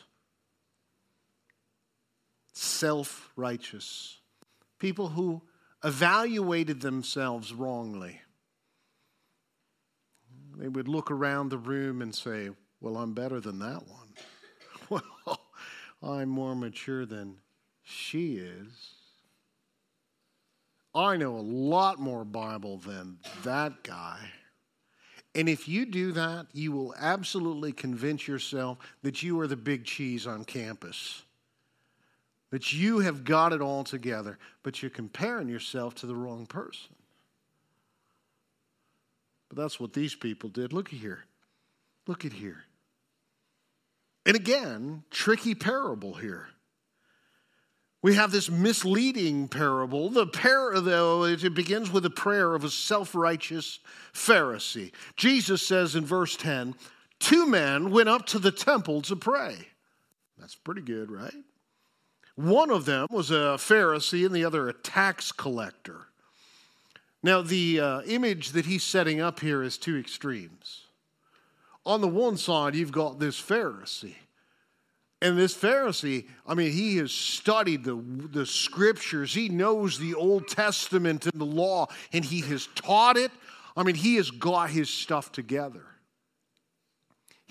Self 2.52 3.32
righteous 3.34 4.21
people 4.82 5.10
who 5.10 5.40
evaluated 5.84 6.80
themselves 6.80 7.54
wrongly. 7.54 8.20
They 10.56 10.66
would 10.66 10.88
look 10.88 11.08
around 11.08 11.50
the 11.50 11.56
room 11.56 12.02
and 12.02 12.12
say, 12.12 12.50
Well, 12.80 12.96
I'm 12.96 13.14
better 13.14 13.38
than 13.38 13.60
that 13.60 13.82
one. 13.86 15.00
well, 15.24 15.40
I'm 16.02 16.28
more 16.28 16.56
mature 16.56 17.06
than 17.06 17.36
she 17.84 18.34
is. 18.38 18.94
I 20.92 21.16
know 21.16 21.36
a 21.36 21.38
lot 21.38 22.00
more 22.00 22.24
Bible 22.24 22.78
than 22.78 23.18
that 23.44 23.84
guy. 23.84 24.18
And 25.32 25.48
if 25.48 25.68
you 25.68 25.86
do 25.86 26.10
that, 26.12 26.48
you 26.52 26.72
will 26.72 26.92
absolutely 26.98 27.72
convince 27.72 28.26
yourself 28.26 28.78
that 29.02 29.22
you 29.22 29.38
are 29.38 29.46
the 29.46 29.56
big 29.56 29.84
cheese 29.84 30.26
on 30.26 30.44
campus 30.44 31.22
that 32.52 32.70
you 32.70 32.98
have 32.98 33.24
got 33.24 33.54
it 33.54 33.62
all 33.62 33.82
together, 33.82 34.38
but 34.62 34.82
you're 34.82 34.90
comparing 34.90 35.48
yourself 35.48 35.94
to 35.96 36.06
the 36.06 36.14
wrong 36.14 36.44
person. 36.44 36.94
But 39.48 39.56
that's 39.56 39.80
what 39.80 39.94
these 39.94 40.14
people 40.14 40.50
did. 40.50 40.72
Look 40.72 40.92
at 40.92 40.98
here. 40.98 41.24
Look 42.06 42.26
at 42.26 42.32
here. 42.34 42.64
And 44.26 44.36
again, 44.36 45.02
tricky 45.10 45.54
parable 45.54 46.12
here. 46.12 46.48
We 48.02 48.16
have 48.16 48.32
this 48.32 48.50
misleading 48.50 49.48
parable. 49.48 50.10
The 50.10 50.26
par- 50.26 50.78
though 50.78 51.24
it 51.24 51.54
begins 51.54 51.90
with 51.90 52.04
a 52.04 52.10
prayer 52.10 52.54
of 52.54 52.64
a 52.64 52.70
self-righteous 52.70 53.80
Pharisee. 54.12 54.92
Jesus 55.16 55.66
says 55.66 55.96
in 55.96 56.04
verse 56.04 56.36
10, 56.36 56.74
two 57.18 57.46
men 57.46 57.90
went 57.90 58.10
up 58.10 58.26
to 58.26 58.38
the 58.38 58.52
temple 58.52 59.00
to 59.02 59.16
pray. 59.16 59.56
That's 60.38 60.54
pretty 60.54 60.82
good, 60.82 61.10
right? 61.10 61.32
One 62.36 62.70
of 62.70 62.84
them 62.84 63.08
was 63.10 63.30
a 63.30 63.56
Pharisee 63.58 64.24
and 64.24 64.34
the 64.34 64.44
other 64.44 64.68
a 64.68 64.72
tax 64.72 65.32
collector. 65.32 66.06
Now, 67.22 67.42
the 67.42 67.80
uh, 67.80 68.00
image 68.02 68.50
that 68.52 68.66
he's 68.66 68.82
setting 68.82 69.20
up 69.20 69.40
here 69.40 69.62
is 69.62 69.78
two 69.78 69.96
extremes. 69.96 70.86
On 71.84 72.00
the 72.00 72.08
one 72.08 72.36
side, 72.36 72.74
you've 72.74 72.92
got 72.92 73.18
this 73.18 73.40
Pharisee. 73.40 74.16
And 75.20 75.38
this 75.38 75.56
Pharisee, 75.56 76.26
I 76.46 76.54
mean, 76.54 76.72
he 76.72 76.96
has 76.96 77.12
studied 77.12 77.84
the, 77.84 77.94
the 77.94 78.44
scriptures. 78.44 79.32
He 79.32 79.48
knows 79.48 79.98
the 79.98 80.14
Old 80.14 80.48
Testament 80.48 81.26
and 81.26 81.40
the 81.40 81.46
law, 81.46 81.86
and 82.12 82.24
he 82.24 82.40
has 82.40 82.66
taught 82.74 83.16
it. 83.16 83.30
I 83.76 83.84
mean, 83.84 83.94
he 83.94 84.16
has 84.16 84.32
got 84.32 84.70
his 84.70 84.90
stuff 84.90 85.30
together. 85.30 85.84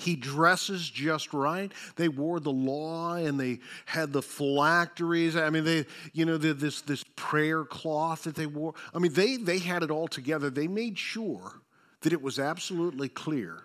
He 0.01 0.15
dresses 0.15 0.89
just 0.89 1.31
right. 1.31 1.71
They 1.95 2.09
wore 2.09 2.39
the 2.39 2.51
law 2.51 3.13
and 3.13 3.39
they 3.39 3.59
had 3.85 4.11
the 4.11 4.23
phylacteries. 4.23 5.35
I 5.35 5.51
mean, 5.51 5.63
they, 5.63 5.85
you 6.11 6.25
know, 6.25 6.37
this, 6.37 6.81
this 6.81 7.03
prayer 7.15 7.63
cloth 7.63 8.23
that 8.23 8.33
they 8.33 8.47
wore. 8.47 8.73
I 8.95 8.99
mean, 8.99 9.13
they, 9.13 9.37
they 9.37 9.59
had 9.59 9.83
it 9.83 9.91
all 9.91 10.07
together. 10.07 10.49
They 10.49 10.67
made 10.67 10.97
sure 10.97 11.61
that 12.01 12.13
it 12.13 12.21
was 12.21 12.39
absolutely 12.39 13.09
clear 13.09 13.59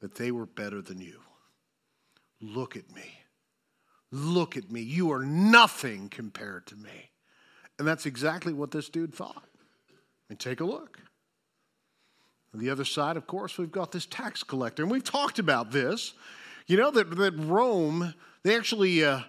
that 0.00 0.14
they 0.14 0.30
were 0.30 0.46
better 0.46 0.80
than 0.80 1.00
you. 1.00 1.18
Look 2.40 2.76
at 2.76 2.94
me. 2.94 3.18
Look 4.12 4.56
at 4.56 4.70
me. 4.70 4.80
You 4.80 5.10
are 5.10 5.24
nothing 5.24 6.08
compared 6.08 6.66
to 6.68 6.76
me. 6.76 7.10
And 7.80 7.88
that's 7.88 8.06
exactly 8.06 8.52
what 8.52 8.70
this 8.70 8.88
dude 8.88 9.12
thought. 9.12 9.42
I 9.90 10.30
And 10.30 10.38
take 10.38 10.60
a 10.60 10.64
look. 10.64 11.00
On 12.54 12.60
the 12.60 12.70
other 12.70 12.84
side, 12.84 13.16
of 13.16 13.26
course, 13.26 13.58
we've 13.58 13.72
got 13.72 13.90
this 13.90 14.06
tax 14.06 14.44
collector. 14.44 14.84
And 14.84 14.92
we've 14.92 15.02
talked 15.02 15.40
about 15.40 15.72
this. 15.72 16.14
You 16.68 16.76
know 16.76 16.92
that, 16.92 17.10
that 17.16 17.32
Rome, 17.36 18.14
they 18.44 18.56
actually 18.56 19.04
uh, 19.04 19.22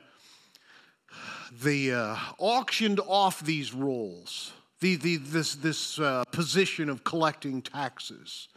they 1.51 1.91
uh, 1.91 2.15
auctioned 2.38 3.00
off 3.00 3.44
these 3.44 3.74
roles, 3.74 4.53
the, 4.79 4.96
the, 4.98 5.17
this, 5.17 5.55
this 5.55 6.00
uh, 6.00 6.24
position 6.32 6.88
of 6.88 7.03
collecting 7.03 7.63
taxes. 7.63 8.48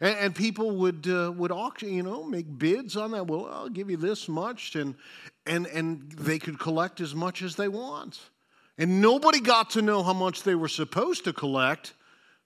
And, 0.00 0.16
and 0.18 0.34
people 0.34 0.72
would, 0.72 1.06
uh, 1.06 1.32
would 1.36 1.52
auction, 1.52 1.94
you 1.94 2.02
know, 2.02 2.24
make 2.24 2.58
bids 2.58 2.96
on 2.96 3.12
that. 3.12 3.28
Well, 3.28 3.46
I'll 3.46 3.68
give 3.68 3.90
you 3.90 3.96
this 3.96 4.28
much. 4.28 4.74
And, 4.74 4.96
and, 5.46 5.66
and 5.68 6.10
they 6.12 6.40
could 6.40 6.58
collect 6.58 7.00
as 7.00 7.14
much 7.14 7.42
as 7.42 7.54
they 7.54 7.68
want. 7.68 8.18
And 8.76 9.00
nobody 9.00 9.40
got 9.40 9.70
to 9.70 9.82
know 9.82 10.02
how 10.02 10.12
much 10.12 10.42
they 10.42 10.56
were 10.56 10.68
supposed 10.68 11.24
to 11.24 11.32
collect 11.32 11.94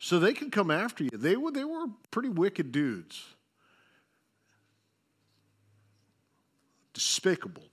so 0.03 0.19
they 0.19 0.33
could 0.33 0.51
come 0.51 0.71
after 0.71 1.05
you. 1.05 1.11
They 1.13 1.37
were, 1.37 1.53
they 1.53 1.63
were 1.63 1.85
pretty 2.11 2.31
wicked 2.31 2.73
dudes. 2.73 3.23
Despicable. 6.95 7.69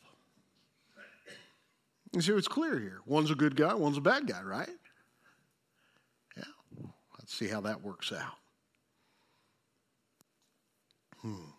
You 2.14 2.22
see, 2.22 2.34
it's 2.34 2.50
clear 2.50 2.78
here. 2.80 3.00
One's 3.06 3.32
a 3.32 3.36
good 3.36 3.56
guy, 3.56 3.74
one's 3.74 3.98
a 3.98 4.02
bad 4.02 4.28
guy, 4.28 4.42
right? 4.42 4.70
Yeah. 6.36 6.44
Let's 7.18 7.34
see 7.34 7.48
how 7.48 7.62
that 7.62 7.82
works 7.82 8.12
out. 8.12 8.38
Hmm. 11.22 11.52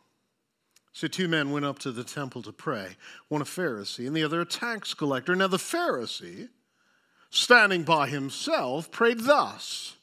So, 0.92 1.08
two 1.08 1.28
men 1.28 1.50
went 1.50 1.64
up 1.64 1.78
to 1.80 1.92
the 1.92 2.04
temple 2.04 2.42
to 2.42 2.52
pray 2.52 2.96
one 3.28 3.40
a 3.40 3.44
Pharisee 3.44 4.06
and 4.06 4.14
the 4.14 4.24
other 4.24 4.40
a 4.40 4.46
tax 4.46 4.94
collector. 4.94 5.34
Now, 5.34 5.46
the 5.46 5.56
Pharisee, 5.56 6.48
standing 7.30 7.84
by 7.84 8.08
himself, 8.08 8.90
prayed 8.90 9.20
thus 9.20 9.97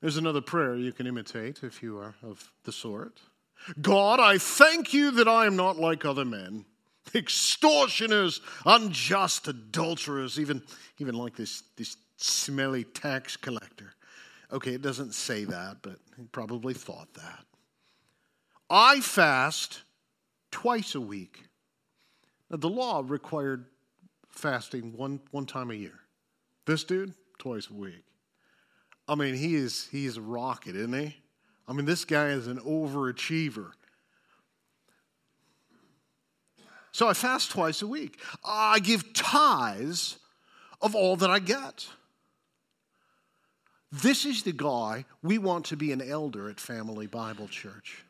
there's 0.00 0.16
another 0.16 0.40
prayer 0.40 0.76
you 0.76 0.92
can 0.92 1.06
imitate 1.06 1.62
if 1.62 1.82
you 1.82 1.98
are 1.98 2.14
of 2.22 2.50
the 2.64 2.72
sort. 2.72 3.20
God, 3.80 4.20
I 4.20 4.38
thank 4.38 4.94
you 4.94 5.10
that 5.12 5.28
I 5.28 5.46
am 5.46 5.56
not 5.56 5.76
like 5.76 6.04
other 6.04 6.24
men, 6.24 6.64
extortioners, 7.14 8.40
unjust, 8.64 9.48
adulterers, 9.48 10.38
even, 10.38 10.62
even 10.98 11.14
like 11.16 11.36
this, 11.36 11.62
this 11.76 11.96
smelly 12.16 12.84
tax 12.84 13.36
collector. 13.36 13.94
Okay, 14.52 14.74
it 14.74 14.82
doesn't 14.82 15.14
say 15.14 15.44
that, 15.44 15.78
but 15.82 15.96
he 16.16 16.24
probably 16.26 16.74
thought 16.74 17.12
that. 17.14 17.44
I 18.70 19.00
fast 19.00 19.82
twice 20.50 20.94
a 20.94 21.00
week. 21.00 21.44
Now, 22.50 22.56
the 22.58 22.70
law 22.70 23.02
required 23.04 23.66
fasting 24.28 24.96
one, 24.96 25.20
one 25.32 25.46
time 25.46 25.70
a 25.70 25.74
year. 25.74 25.98
This 26.66 26.84
dude, 26.84 27.12
twice 27.38 27.68
a 27.70 27.74
week. 27.74 28.04
I 29.08 29.14
mean, 29.14 29.34
he 29.34 29.54
is 29.54 29.88
he's 29.90 30.16
a 30.16 30.22
rocket, 30.22 30.76
isn't 30.76 30.92
he? 30.92 31.16
I 31.66 31.72
mean, 31.72 31.86
this 31.86 32.04
guy 32.04 32.28
is 32.28 32.46
an 32.46 32.58
overachiever. 32.60 33.70
So 36.92 37.08
I 37.08 37.14
fast 37.14 37.50
twice 37.50 37.82
a 37.82 37.86
week. 37.86 38.18
I 38.44 38.80
give 38.80 39.12
tithes 39.12 40.18
of 40.80 40.94
all 40.94 41.16
that 41.16 41.30
I 41.30 41.38
get. 41.38 41.86
This 43.90 44.26
is 44.26 44.42
the 44.42 44.52
guy 44.52 45.04
we 45.22 45.38
want 45.38 45.66
to 45.66 45.76
be 45.76 45.92
an 45.92 46.02
elder 46.02 46.50
at 46.50 46.60
Family 46.60 47.06
Bible 47.06 47.48
Church. 47.48 48.04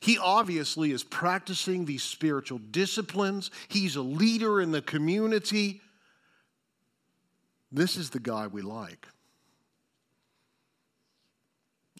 He 0.00 0.18
obviously 0.18 0.90
is 0.90 1.02
practicing 1.02 1.84
these 1.84 2.02
spiritual 2.02 2.58
disciplines. 2.58 3.50
He's 3.68 3.96
a 3.96 4.02
leader 4.02 4.60
in 4.60 4.70
the 4.70 4.82
community. 4.82 5.80
This 7.72 7.96
is 7.96 8.10
the 8.10 8.20
guy 8.20 8.46
we 8.46 8.62
like. 8.62 9.06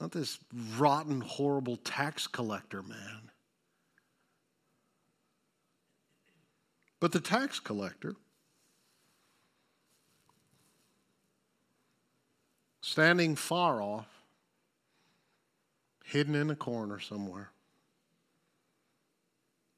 Not 0.04 0.12
this 0.12 0.38
rotten, 0.76 1.23
horrible 1.23 1.78
tax 1.78 2.26
collector 2.26 2.82
man. 2.82 3.31
But 7.00 7.12
the 7.12 7.20
tax 7.20 7.59
collector, 7.59 8.14
standing 12.83 13.35
far 13.35 13.81
off, 13.81 14.07
hidden 16.05 16.35
in 16.35 16.50
a 16.50 16.55
corner 16.55 17.00
somewhere, 17.00 17.48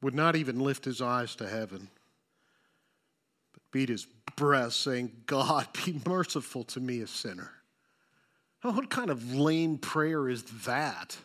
would 0.03 0.17
not 0.17 0.35
even 0.35 0.59
lift 0.59 0.85
his 0.85 1.01
eyes 1.01 1.37
to 1.37 1.49
heaven, 1.49 1.89
but 3.53 3.63
beat 3.71 3.91
his 3.91 4.09
breast, 4.35 4.81
saying, 4.81 5.13
God, 5.27 5.69
be 5.85 6.01
merciful 6.05 6.65
to 6.65 6.81
me, 6.81 7.01
a 7.01 7.07
sinner. 7.07 7.53
What 8.63 8.91
kind 8.91 9.11
of 9.11 9.35
lame 9.35 9.79
prayer 9.79 10.29
is 10.29 10.43
that? 10.65 11.17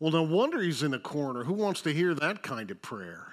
Well, 0.00 0.12
no 0.12 0.22
wonder 0.22 0.60
he's 0.60 0.82
in 0.82 0.94
a 0.94 0.98
corner. 0.98 1.44
Who 1.44 1.52
wants 1.54 1.82
to 1.82 1.92
hear 1.92 2.14
that 2.14 2.42
kind 2.42 2.70
of 2.70 2.80
prayer? 2.80 3.26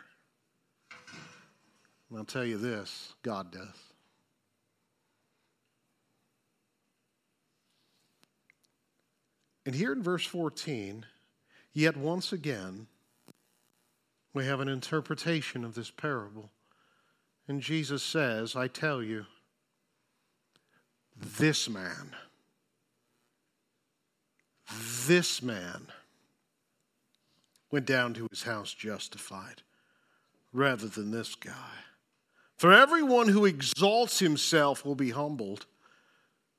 And 2.09 2.19
I'll 2.19 2.25
tell 2.25 2.45
you 2.45 2.57
this 2.57 3.13
God 3.23 3.51
does. 3.51 3.91
And 9.65 9.75
here 9.75 9.93
in 9.93 10.01
verse 10.01 10.25
14, 10.25 11.05
yet 11.73 11.95
once 11.95 12.33
again, 12.33 12.87
we 14.33 14.45
have 14.45 14.59
an 14.59 14.67
interpretation 14.67 15.63
of 15.63 15.75
this 15.75 15.91
parable. 15.91 16.49
And 17.47 17.61
Jesus 17.61 18.01
says, 18.01 18.55
I 18.55 18.67
tell 18.67 19.03
you, 19.03 19.25
this 21.15 21.69
man 21.69 22.15
this 25.07 25.41
man 25.41 25.87
went 27.71 27.85
down 27.85 28.13
to 28.13 28.27
his 28.29 28.43
house 28.43 28.73
justified 28.73 29.61
rather 30.53 30.87
than 30.87 31.11
this 31.11 31.35
guy. 31.35 31.83
For 32.57 32.71
everyone 32.71 33.29
who 33.29 33.45
exalts 33.45 34.19
himself 34.19 34.85
will 34.85 34.95
be 34.95 35.11
humbled, 35.11 35.65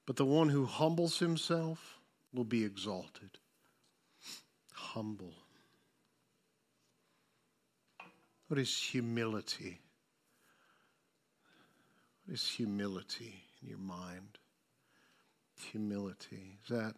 but 0.07 0.17
the 0.17 0.25
one 0.25 0.49
who 0.49 0.67
humbles 0.67 1.19
himself 1.19 2.01
will 2.33 2.45
be 2.45 2.65
exalted. 2.65 3.39
Humble. 4.73 5.35
What 8.49 8.59
is 8.59 8.77
humility? 8.77 9.81
What 12.27 12.35
is 12.35 12.49
humility 12.49 13.45
in 13.63 13.69
your 13.69 13.79
mind? 13.79 14.39
Humility. 15.71 16.59
Is 16.63 16.69
that 16.71 16.95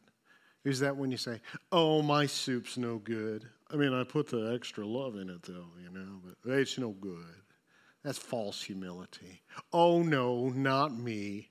is 0.65 0.81
that 0.81 0.97
when 0.97 1.11
you 1.11 1.17
say, 1.17 1.41
"Oh, 1.71 2.03
my 2.03 2.27
soup's 2.27 2.77
no 2.77 2.99
good"? 2.99 3.47
I 3.71 3.77
mean, 3.77 3.93
I 3.93 4.05
put 4.05 4.29
the 4.29 4.53
extra 4.55 4.87
love 4.87 5.17
in 5.17 5.29
it, 5.29 5.43
though, 5.43 5.69
you 5.83 5.91
know, 5.91 6.21
but 6.23 6.53
it's 6.53 6.79
no 6.79 6.91
good. 6.91 7.43
That's 8.05 8.19
false 8.19 8.63
humility. 8.63 9.43
Oh 9.73 10.03
no, 10.03 10.51
not 10.51 10.97
me. 10.97 11.51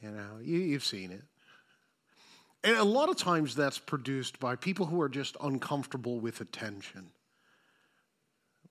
You 0.00 0.10
know, 0.12 0.38
you, 0.40 0.58
you've 0.58 0.84
seen 0.84 1.10
it. 1.10 1.22
And 2.62 2.76
a 2.76 2.84
lot 2.84 3.08
of 3.08 3.16
times 3.16 3.54
that's 3.54 3.78
produced 3.78 4.38
by 4.38 4.56
people 4.56 4.86
who 4.86 5.00
are 5.00 5.08
just 5.08 5.36
uncomfortable 5.42 6.20
with 6.20 6.40
attention. 6.40 7.10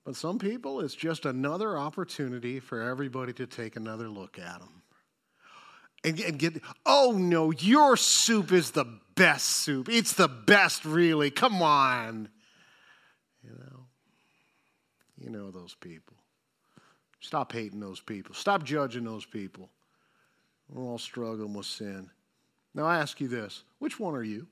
But 0.04 0.16
some 0.16 0.38
people, 0.38 0.80
it's 0.80 0.94
just 0.94 1.26
another 1.26 1.78
opportunity 1.78 2.60
for 2.60 2.80
everybody 2.80 3.32
to 3.34 3.46
take 3.46 3.76
another 3.76 4.08
look 4.08 4.38
at 4.38 4.60
them 4.60 4.83
and, 6.04 6.20
and 6.20 6.38
get, 6.38 6.62
oh 6.84 7.16
no, 7.18 7.50
your 7.50 7.96
soup 7.96 8.52
is 8.52 8.72
the 8.72 8.86
best 9.14 9.46
soup. 9.46 9.88
It's 9.88 10.12
the 10.12 10.28
best, 10.28 10.84
really. 10.84 11.30
Come 11.30 11.62
on. 11.62 12.28
You 13.42 13.50
know, 13.50 13.86
you 15.18 15.30
know 15.30 15.50
those 15.50 15.74
people. 15.74 16.16
Stop 17.20 17.52
hating 17.52 17.80
those 17.80 18.00
people. 18.00 18.34
Stop 18.34 18.64
judging 18.64 19.04
those 19.04 19.24
people. 19.24 19.70
We're 20.68 20.84
all 20.84 20.98
struggling 20.98 21.54
with 21.54 21.66
sin. 21.66 22.10
Now, 22.74 22.84
I 22.84 22.98
ask 22.98 23.20
you 23.20 23.28
this 23.28 23.64
which 23.78 23.98
one 23.98 24.14
are 24.14 24.22
you? 24.22 24.46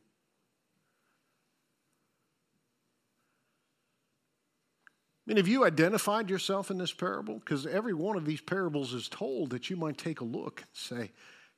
I 5.25 5.31
mean, 5.31 5.37
have 5.37 5.49
you 5.49 5.65
identified 5.65 6.29
yourself 6.31 6.71
in 6.71 6.79
this 6.79 6.93
parable? 6.93 7.38
Because 7.38 7.65
every 7.65 7.95
one 7.95 8.17
of 8.17 8.25
these 8.25 8.41
parables 8.41 8.93
is 8.93 9.09
told 9.09 9.51
that 9.51 9.71
you 9.71 9.77
might 9.77 9.97
take 9.97 10.21
a 10.21 10.25
look 10.25 10.62
and 10.62 10.69
say, 10.73 11.12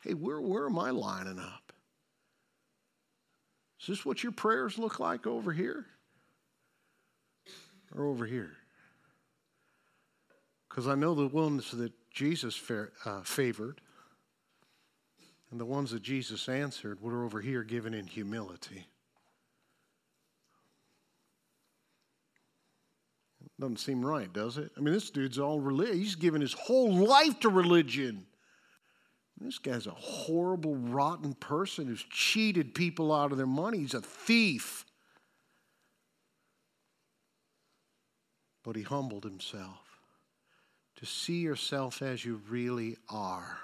hey, 0.04 0.14
where, 0.14 0.40
where 0.40 0.66
am 0.66 0.78
I 0.78 0.90
lining 0.90 1.38
up? 1.38 1.72
Is 3.80 3.86
this 3.88 4.04
what 4.06 4.22
your 4.22 4.32
prayers 4.32 4.78
look 4.78 5.00
like 5.00 5.26
over 5.26 5.52
here? 5.52 5.86
Or 7.96 8.06
over 8.06 8.26
here? 8.26 8.52
Because 10.68 10.86
I 10.86 10.94
know 10.94 11.14
the 11.14 11.28
ones 11.28 11.70
that 11.70 11.92
Jesus 12.10 12.60
uh, 13.04 13.20
favored 13.22 13.80
and 15.50 15.60
the 15.60 15.64
ones 15.64 15.90
that 15.92 16.02
Jesus 16.02 16.48
answered 16.48 17.00
were 17.00 17.24
over 17.24 17.40
here 17.40 17.62
given 17.62 17.94
in 17.94 18.06
humility. 18.06 18.86
Doesn't 23.60 23.78
seem 23.78 24.04
right, 24.04 24.32
does 24.32 24.58
it? 24.58 24.72
I 24.76 24.80
mean, 24.80 24.92
this 24.92 25.10
dude's 25.10 25.38
all 25.38 25.60
religious. 25.60 25.96
He's 25.96 26.14
given 26.16 26.40
his 26.40 26.54
whole 26.54 26.92
life 26.92 27.38
to 27.40 27.48
religion. 27.48 28.26
This 29.40 29.58
guy's 29.58 29.86
a 29.86 29.90
horrible, 29.90 30.76
rotten 30.76 31.34
person 31.34 31.86
who's 31.86 32.04
cheated 32.08 32.74
people 32.74 33.12
out 33.12 33.32
of 33.32 33.38
their 33.38 33.46
money. 33.46 33.78
He's 33.78 33.94
a 33.94 34.00
thief. 34.00 34.84
But 38.62 38.76
he 38.76 38.82
humbled 38.82 39.24
himself 39.24 39.98
to 40.96 41.06
see 41.06 41.40
yourself 41.40 42.00
as 42.00 42.24
you 42.24 42.40
really 42.48 42.96
are. 43.08 43.58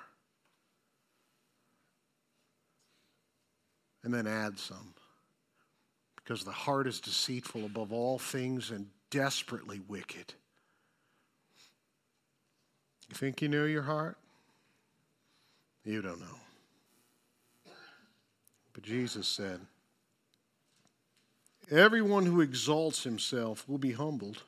And 4.03 4.13
then 4.13 4.27
add 4.27 4.59
some. 4.59 4.95
Because 6.17 6.45
the 6.45 6.51
heart 6.51 6.87
is 6.87 7.01
deceitful 7.01 7.65
above 7.65 7.93
all 7.93 8.19
things 8.19 8.71
and 8.71 8.89
desperately 9.11 9.81
wicked. 9.89 10.35
You 13.09 13.17
think 13.17 13.41
you 13.41 13.49
know 13.49 13.65
your 13.65 13.83
heart? 13.83 14.20
You 15.85 16.03
don't 16.03 16.21
know. 16.21 17.73
But 18.73 18.83
Jesus 18.83 19.27
said, 19.27 19.61
Everyone 21.71 22.27
who 22.27 22.40
exalts 22.40 23.05
himself 23.05 23.69
will 23.69 23.79
be 23.79 23.93
humbled, 23.93 24.43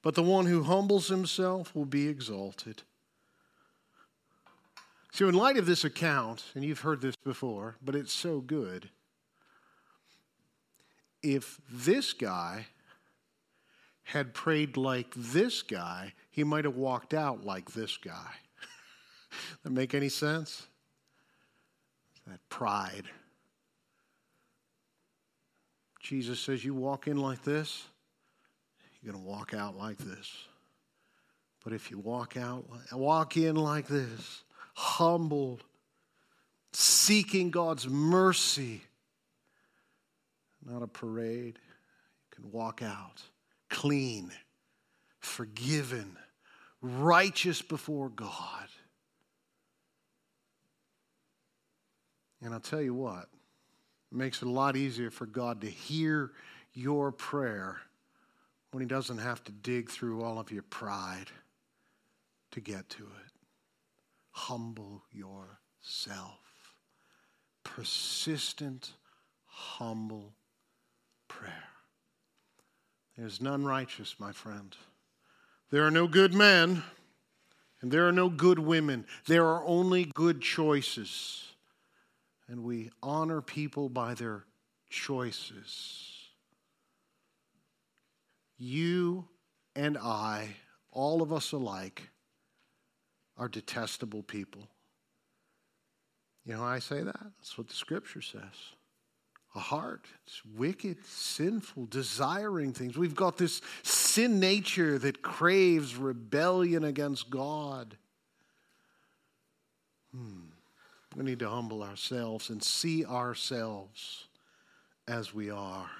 but 0.00 0.14
the 0.14 0.22
one 0.22 0.46
who 0.46 0.62
humbles 0.62 1.08
himself 1.08 1.74
will 1.74 1.86
be 1.86 2.08
exalted. 2.08 2.82
So, 5.12 5.28
in 5.28 5.34
light 5.34 5.56
of 5.56 5.66
this 5.66 5.84
account, 5.84 6.44
and 6.54 6.64
you've 6.64 6.80
heard 6.80 7.00
this 7.00 7.16
before, 7.16 7.76
but 7.82 7.94
it's 7.94 8.12
so 8.12 8.40
good, 8.40 8.90
if 11.22 11.60
this 11.70 12.12
guy 12.12 12.66
had 14.04 14.34
prayed 14.34 14.76
like 14.76 15.12
this 15.16 15.62
guy, 15.62 16.12
he 16.30 16.44
might 16.44 16.64
have 16.64 16.76
walked 16.76 17.14
out 17.14 17.44
like 17.44 17.72
this 17.72 17.96
guy. 17.96 18.34
That 19.62 19.70
make 19.70 19.94
any 19.94 20.08
sense? 20.08 20.66
That 22.26 22.40
pride. 22.48 23.04
Jesus 26.00 26.38
says, 26.40 26.64
You 26.64 26.74
walk 26.74 27.06
in 27.06 27.16
like 27.16 27.42
this, 27.42 27.84
you're 29.02 29.12
going 29.12 29.24
to 29.24 29.28
walk 29.30 29.54
out 29.54 29.76
like 29.76 29.98
this. 29.98 30.30
But 31.64 31.72
if 31.72 31.90
you 31.90 31.98
walk 31.98 32.36
out, 32.36 32.64
walk 32.92 33.36
in 33.36 33.56
like 33.56 33.86
this, 33.88 34.42
humbled, 34.74 35.64
seeking 36.72 37.50
God's 37.50 37.88
mercy, 37.88 38.82
not 40.64 40.82
a 40.82 40.86
parade, 40.86 41.58
you 41.58 42.42
can 42.42 42.52
walk 42.52 42.82
out 42.82 43.22
clean, 43.70 44.30
forgiven, 45.20 46.16
righteous 46.80 47.62
before 47.62 48.08
God. 48.08 48.68
And 52.44 52.52
I'll 52.52 52.60
tell 52.60 52.82
you 52.82 52.92
what, 52.92 53.22
it 54.12 54.18
makes 54.18 54.42
it 54.42 54.48
a 54.48 54.50
lot 54.50 54.76
easier 54.76 55.10
for 55.10 55.24
God 55.24 55.62
to 55.62 55.66
hear 55.66 56.32
your 56.74 57.10
prayer 57.10 57.78
when 58.70 58.82
He 58.82 58.86
doesn't 58.86 59.18
have 59.18 59.42
to 59.44 59.52
dig 59.52 59.90
through 59.90 60.22
all 60.22 60.38
of 60.38 60.52
your 60.52 60.62
pride 60.62 61.30
to 62.50 62.60
get 62.60 62.90
to 62.90 63.04
it. 63.04 63.32
Humble 64.30 65.02
yourself. 65.10 66.38
Persistent, 67.62 68.92
humble 69.46 70.34
prayer. 71.28 71.70
There's 73.16 73.40
none 73.40 73.64
righteous, 73.64 74.16
my 74.18 74.32
friend. 74.32 74.76
There 75.70 75.86
are 75.86 75.90
no 75.90 76.06
good 76.06 76.34
men, 76.34 76.82
and 77.80 77.90
there 77.90 78.06
are 78.06 78.12
no 78.12 78.28
good 78.28 78.58
women. 78.58 79.06
There 79.26 79.46
are 79.46 79.64
only 79.64 80.04
good 80.14 80.42
choices 80.42 81.53
and 82.48 82.62
we 82.62 82.90
honor 83.02 83.40
people 83.40 83.88
by 83.88 84.14
their 84.14 84.44
choices. 84.90 86.10
You 88.58 89.26
and 89.74 89.98
I, 89.98 90.56
all 90.90 91.22
of 91.22 91.32
us 91.32 91.52
alike, 91.52 92.10
are 93.36 93.48
detestable 93.48 94.22
people. 94.22 94.68
You 96.44 96.54
know 96.54 96.62
I 96.62 96.78
say 96.78 97.02
that? 97.02 97.18
That's 97.38 97.56
what 97.56 97.68
the 97.68 97.74
scripture 97.74 98.20
says. 98.20 98.42
A 99.56 99.60
heart, 99.60 100.06
it's 100.26 100.42
wicked, 100.44 101.04
sinful, 101.04 101.86
desiring 101.86 102.72
things. 102.72 102.98
We've 102.98 103.14
got 103.14 103.38
this 103.38 103.62
sin 103.82 104.40
nature 104.40 104.98
that 104.98 105.22
craves 105.22 105.96
rebellion 105.96 106.84
against 106.84 107.30
God. 107.30 107.96
Hmm. 110.12 110.53
We 111.16 111.24
need 111.24 111.38
to 111.40 111.48
humble 111.48 111.82
ourselves 111.82 112.50
and 112.50 112.62
see 112.62 113.04
ourselves 113.04 114.24
as 115.06 115.32
we 115.32 115.50
are. 115.50 115.90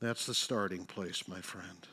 That's 0.00 0.26
the 0.26 0.34
starting 0.34 0.84
place, 0.84 1.26
my 1.26 1.40
friend. 1.40 1.86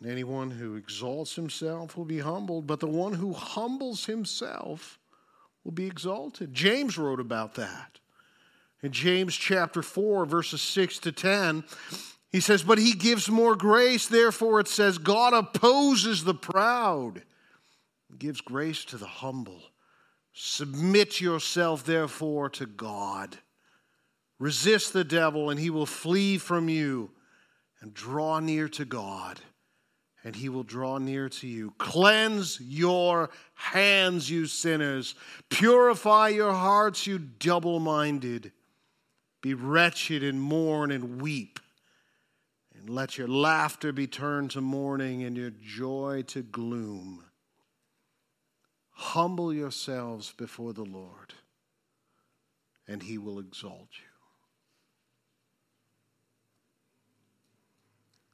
And 0.00 0.10
anyone 0.10 0.50
who 0.50 0.76
exalts 0.76 1.36
himself 1.36 1.96
will 1.96 2.04
be 2.04 2.18
humbled, 2.18 2.66
but 2.66 2.80
the 2.80 2.86
one 2.86 3.14
who 3.14 3.32
humbles 3.32 4.06
himself 4.06 4.98
will 5.64 5.72
be 5.72 5.86
exalted. 5.86 6.52
James 6.52 6.98
wrote 6.98 7.20
about 7.20 7.54
that. 7.54 7.98
In 8.82 8.92
James 8.92 9.34
chapter 9.34 9.82
4, 9.82 10.26
verses 10.26 10.60
6 10.60 10.98
to 11.00 11.12
10, 11.12 11.64
he 12.30 12.40
says, 12.40 12.62
But 12.62 12.78
he 12.78 12.92
gives 12.92 13.30
more 13.30 13.56
grace, 13.56 14.06
therefore 14.06 14.60
it 14.60 14.68
says, 14.68 14.98
God 14.98 15.32
opposes 15.32 16.24
the 16.24 16.34
proud 16.34 17.22
gives 18.18 18.40
grace 18.40 18.84
to 18.86 18.96
the 18.96 19.06
humble. 19.06 19.62
Submit 20.32 21.20
yourself, 21.20 21.84
therefore, 21.84 22.50
to 22.50 22.66
God. 22.66 23.38
Resist 24.38 24.92
the 24.92 25.04
devil, 25.04 25.50
and 25.50 25.58
he 25.58 25.70
will 25.70 25.86
flee 25.86 26.38
from 26.38 26.68
you. 26.68 27.10
And 27.80 27.92
draw 27.92 28.40
near 28.40 28.68
to 28.70 28.86
God, 28.86 29.38
and 30.24 30.34
he 30.34 30.48
will 30.48 30.62
draw 30.62 30.96
near 30.96 31.28
to 31.28 31.46
you. 31.46 31.74
Cleanse 31.76 32.58
your 32.58 33.28
hands, 33.52 34.30
you 34.30 34.46
sinners. 34.46 35.14
Purify 35.50 36.28
your 36.28 36.54
hearts, 36.54 37.06
you 37.06 37.18
double 37.18 37.78
minded. 37.78 38.52
Be 39.42 39.52
wretched 39.52 40.24
and 40.24 40.40
mourn 40.40 40.90
and 40.90 41.20
weep. 41.20 41.60
And 42.74 42.88
let 42.88 43.18
your 43.18 43.28
laughter 43.28 43.92
be 43.92 44.06
turned 44.06 44.52
to 44.52 44.62
mourning 44.62 45.22
and 45.22 45.36
your 45.36 45.50
joy 45.50 46.24
to 46.28 46.42
gloom. 46.42 47.25
Humble 48.98 49.52
yourselves 49.52 50.32
before 50.38 50.72
the 50.72 50.82
Lord, 50.82 51.34
and 52.88 53.02
he 53.02 53.18
will 53.18 53.38
exalt 53.38 53.88
you. 53.92 54.08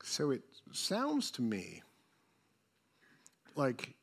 So 0.05 0.31
it 0.31 0.43
sounds 0.71 1.33
to 1.33 1.43
me 1.43 1.83
like 3.57 3.95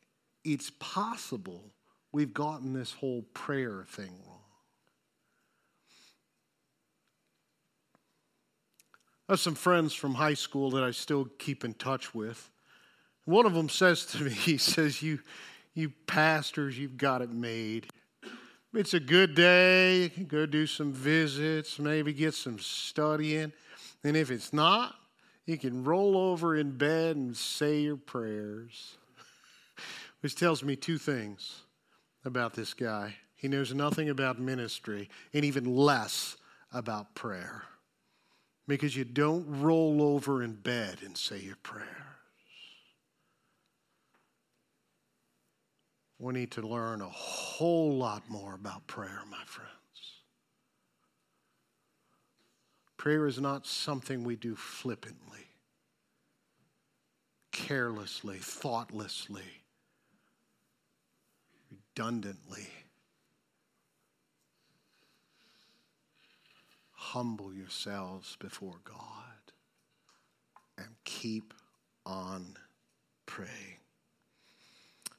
it's 0.44 0.70
possible 0.80 1.72
we've 2.12 2.34
gotten 2.34 2.74
this 2.74 2.92
whole 2.92 3.22
prayer 3.34 3.86
thing 3.88 4.12
wrong. 4.28 4.40
I 9.30 9.34
have 9.34 9.40
some 9.40 9.56
friends 9.56 9.94
from 9.94 10.16
high 10.16 10.34
school 10.34 10.72
that 10.72 10.84
I 10.84 10.92
still 10.92 11.30
keep 11.38 11.64
in 11.64 11.74
touch 11.76 12.14
with. 12.14 12.50
One 13.24 13.46
of 13.46 13.54
them 13.54 13.70
says 13.70 14.06
to 14.08 14.24
me, 14.24 14.32
he 14.32 14.58
says, 14.58 15.02
You 15.02 15.20
you 15.80 15.92
pastors, 16.06 16.78
you've 16.78 16.98
got 16.98 17.22
it 17.22 17.32
made. 17.32 17.88
It's 18.74 18.94
a 18.94 19.00
good 19.00 19.34
day. 19.34 20.04
You 20.04 20.10
can 20.10 20.26
go 20.26 20.46
do 20.46 20.68
some 20.68 20.94
visits, 20.94 21.80
maybe 21.80 22.14
get 22.14 22.36
some 22.36 22.60
studying. 22.60 23.52
And 24.04 24.16
if 24.16 24.30
it's 24.30 24.54
not, 24.54 24.96
you 25.46 25.58
can 25.58 25.84
roll 25.84 26.16
over 26.16 26.56
in 26.56 26.78
bed 26.78 27.16
and 27.16 27.36
say 27.36 27.80
your 27.80 27.98
prayers. 27.98 28.98
Which 30.22 30.36
tells 30.36 30.64
me 30.64 30.76
two 30.76 31.00
things 31.00 31.64
about 32.26 32.54
this 32.54 32.74
guy. 32.76 33.16
He 33.36 33.48
knows 33.48 33.74
nothing 33.74 34.10
about 34.10 34.38
ministry 34.38 35.10
and 35.34 35.44
even 35.44 35.76
less 35.76 36.38
about 36.72 37.16
prayer. 37.16 37.64
Because 38.68 38.96
you 38.96 39.06
don't 39.06 39.62
roll 39.62 40.04
over 40.04 40.44
in 40.44 40.54
bed 40.54 41.00
and 41.04 41.18
say 41.18 41.40
your 41.40 41.56
prayer. 41.64 42.19
We 46.20 46.34
need 46.34 46.52
to 46.52 46.62
learn 46.62 47.02
a 47.02 47.08
whole 47.08 47.96
lot 47.96 48.30
more 48.30 48.54
about 48.54 48.86
prayer, 48.88 49.22
my 49.32 49.44
friends. 49.46 49.70
Prayer 52.98 53.26
is 53.26 53.40
not 53.40 53.66
something 53.66 54.26
we 54.26 54.36
do 54.36 54.54
flippantly, 54.56 55.48
carelessly, 57.54 58.38
thoughtlessly, 58.38 59.64
redundantly. 61.72 62.68
Humble 66.92 67.54
yourselves 67.54 68.36
before 68.42 68.82
God 68.84 69.54
and 70.78 70.90
keep 71.06 71.54
on 72.06 72.58
praying. 73.26 73.79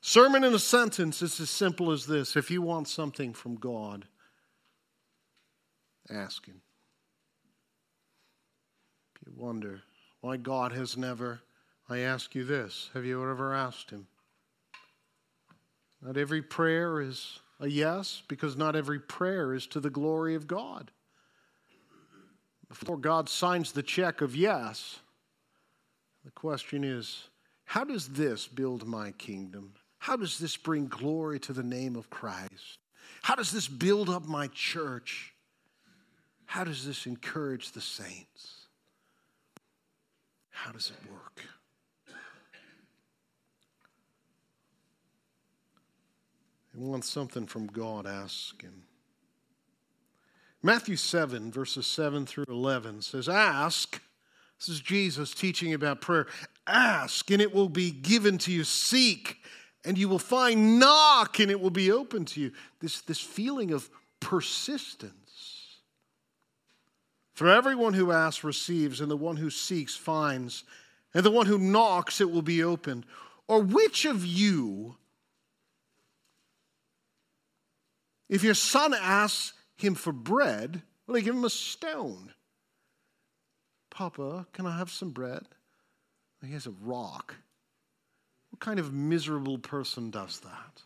Sermon 0.02 0.44
in 0.44 0.54
a 0.54 0.58
sentence 0.58 1.20
is 1.20 1.40
as 1.40 1.50
simple 1.50 1.90
as 1.92 2.06
this 2.06 2.36
if 2.36 2.50
you 2.50 2.62
want 2.62 2.88
something 2.88 3.34
from 3.34 3.56
God, 3.56 4.06
ask 6.08 6.46
Him. 6.46 6.62
If 9.14 9.26
you 9.26 9.32
wonder 9.36 9.82
why 10.22 10.38
God 10.38 10.72
has 10.72 10.96
never, 10.96 11.40
I 11.88 11.98
ask 11.98 12.34
you 12.34 12.44
this 12.44 12.88
have 12.94 13.04
you 13.04 13.22
ever 13.22 13.54
asked 13.54 13.90
Him? 13.90 14.06
Not 16.02 16.16
every 16.16 16.40
prayer 16.40 17.00
is 17.02 17.38
a 17.60 17.68
yes, 17.68 18.22
because 18.26 18.56
not 18.56 18.74
every 18.74 18.98
prayer 18.98 19.52
is 19.52 19.66
to 19.66 19.80
the 19.80 19.90
glory 19.90 20.34
of 20.34 20.46
God. 20.46 20.90
Before 22.70 22.96
God 22.96 23.28
signs 23.28 23.72
the 23.72 23.82
check 23.82 24.22
of 24.22 24.34
yes, 24.34 25.00
the 26.24 26.30
question 26.30 26.84
is 26.84 27.24
how 27.64 27.84
does 27.84 28.08
this 28.08 28.48
build 28.48 28.86
my 28.86 29.10
kingdom? 29.12 29.74
How 30.00 30.16
does 30.16 30.38
this 30.38 30.56
bring 30.56 30.88
glory 30.88 31.38
to 31.40 31.52
the 31.52 31.62
name 31.62 31.94
of 31.94 32.10
Christ? 32.10 32.78
How 33.22 33.34
does 33.34 33.52
this 33.52 33.68
build 33.68 34.10
up 34.10 34.26
my 34.26 34.48
church? 34.48 35.34
How 36.46 36.64
does 36.64 36.84
this 36.84 37.06
encourage 37.06 37.72
the 37.72 37.80
saints? 37.80 38.66
How 40.50 40.72
does 40.72 40.90
it 40.90 41.10
work? 41.10 41.44
and 46.72 46.88
want 46.88 47.04
something 47.04 47.46
from 47.46 47.66
God, 47.66 48.06
ask 48.06 48.60
Him. 48.62 48.84
Matthew 50.62 50.96
7, 50.96 51.50
verses 51.52 51.86
7 51.86 52.26
through 52.26 52.46
11 52.48 53.02
says, 53.02 53.28
Ask. 53.28 54.00
This 54.58 54.68
is 54.68 54.80
Jesus 54.80 55.32
teaching 55.32 55.72
about 55.72 56.02
prayer. 56.02 56.26
Ask, 56.66 57.30
and 57.30 57.40
it 57.40 57.54
will 57.54 57.70
be 57.70 57.90
given 57.90 58.36
to 58.38 58.52
you. 58.52 58.64
Seek, 58.64 59.38
and 59.84 59.96
you 59.96 60.08
will 60.08 60.18
find. 60.18 60.78
Knock, 60.78 61.38
and 61.40 61.50
it 61.50 61.60
will 61.60 61.70
be 61.70 61.90
open 61.90 62.24
to 62.26 62.40
you. 62.40 62.52
This, 62.80 63.00
this 63.02 63.20
feeling 63.20 63.72
of 63.72 63.88
persistence. 64.20 65.14
For 67.34 67.48
everyone 67.48 67.94
who 67.94 68.12
asks 68.12 68.44
receives, 68.44 69.00
and 69.00 69.10
the 69.10 69.16
one 69.16 69.36
who 69.36 69.50
seeks 69.50 69.96
finds, 69.96 70.64
and 71.14 71.24
the 71.24 71.30
one 71.30 71.46
who 71.46 71.58
knocks 71.58 72.20
it 72.20 72.30
will 72.30 72.42
be 72.42 72.62
opened. 72.62 73.06
Or 73.48 73.60
which 73.60 74.04
of 74.04 74.24
you, 74.24 74.96
If 78.30 78.44
your 78.44 78.54
son 78.54 78.94
asks 78.94 79.54
him 79.76 79.96
for 79.96 80.12
bread, 80.12 80.82
will 81.06 81.16
he 81.16 81.22
give 81.22 81.34
him 81.34 81.44
a 81.44 81.50
stone? 81.50 82.32
Papa, 83.90 84.46
can 84.52 84.66
I 84.66 84.78
have 84.78 84.90
some 84.90 85.10
bread? 85.10 85.42
He 86.46 86.52
has 86.52 86.66
a 86.66 86.70
rock. 86.80 87.34
Kind 88.60 88.78
of 88.78 88.92
miserable 88.92 89.58
person 89.58 90.10
does 90.10 90.40
that? 90.40 90.82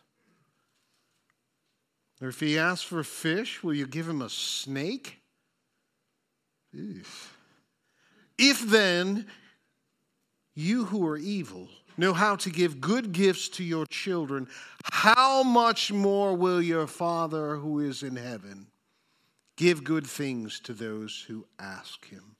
Or 2.21 2.29
if 2.29 2.39
he 2.39 2.57
asks 2.57 2.85
for 2.85 2.99
a 2.99 3.05
fish, 3.05 3.61
will 3.61 3.73
you 3.73 3.85
give 3.85 4.07
him 4.07 4.21
a 4.21 4.29
snake? 4.29 5.19
If 8.37 8.61
then 8.65 9.27
you 10.55 10.85
who 10.85 11.05
are 11.07 11.17
evil 11.17 11.67
know 11.97 12.13
how 12.13 12.35
to 12.37 12.49
give 12.49 12.81
good 12.81 13.11
gifts 13.11 13.49
to 13.49 13.63
your 13.63 13.85
children, 13.85 14.47
how 14.91 15.43
much 15.43 15.91
more 15.91 16.35
will 16.35 16.61
your 16.61 16.87
Father 16.87 17.57
who 17.57 17.79
is 17.79 18.03
in 18.03 18.15
heaven 18.15 18.67
give 19.57 19.83
good 19.83 20.07
things 20.07 20.59
to 20.61 20.73
those 20.73 21.25
who 21.27 21.45
ask 21.59 22.07
him? 22.07 22.35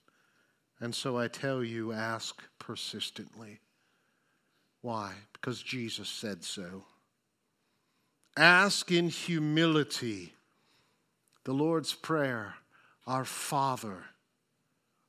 And 0.80 0.94
so 0.94 1.18
I 1.18 1.28
tell 1.28 1.64
you, 1.64 1.92
ask 1.92 2.42
persistently. 2.58 3.60
Why? 4.86 5.14
Because 5.32 5.60
Jesus 5.60 6.08
said 6.08 6.44
so. 6.44 6.84
Ask 8.36 8.92
in 8.92 9.08
humility. 9.08 10.34
The 11.42 11.52
Lord's 11.52 11.92
Prayer, 11.92 12.54
Our 13.04 13.24
Father, 13.24 14.04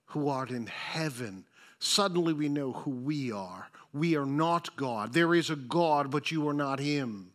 who 0.05 0.29
art 0.29 0.49
in 0.49 0.65
heaven 0.65 1.45
suddenly 1.77 2.33
we 2.33 2.49
know 2.49 2.71
who 2.71 2.89
we 2.89 3.31
are. 3.31 3.69
We 3.93 4.15
are 4.15 4.25
not 4.25 4.75
God. 4.77 5.13
There 5.13 5.35
is 5.35 5.51
a 5.51 5.55
God, 5.55 6.09
but 6.09 6.31
you 6.31 6.47
are 6.47 6.55
not 6.55 6.79
Him. 6.79 7.29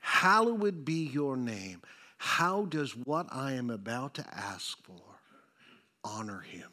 Hallowed 0.00 0.84
be 0.84 1.06
your 1.06 1.38
name. 1.38 1.80
How 2.18 2.66
does 2.66 2.94
what 2.94 3.26
I 3.32 3.52
am 3.52 3.70
about 3.70 4.12
to 4.16 4.26
ask 4.30 4.76
for 4.82 5.00
honor 6.04 6.40
Him? 6.40 6.68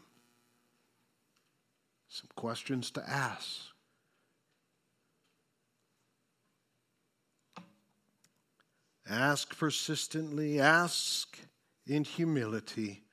Some 2.09 2.29
questions 2.35 2.91
to 2.91 3.09
ask. 3.09 3.61
Ask 9.09 9.57
persistently, 9.57 10.59
ask 10.59 11.39
in 11.87 12.03
humility 12.03 13.03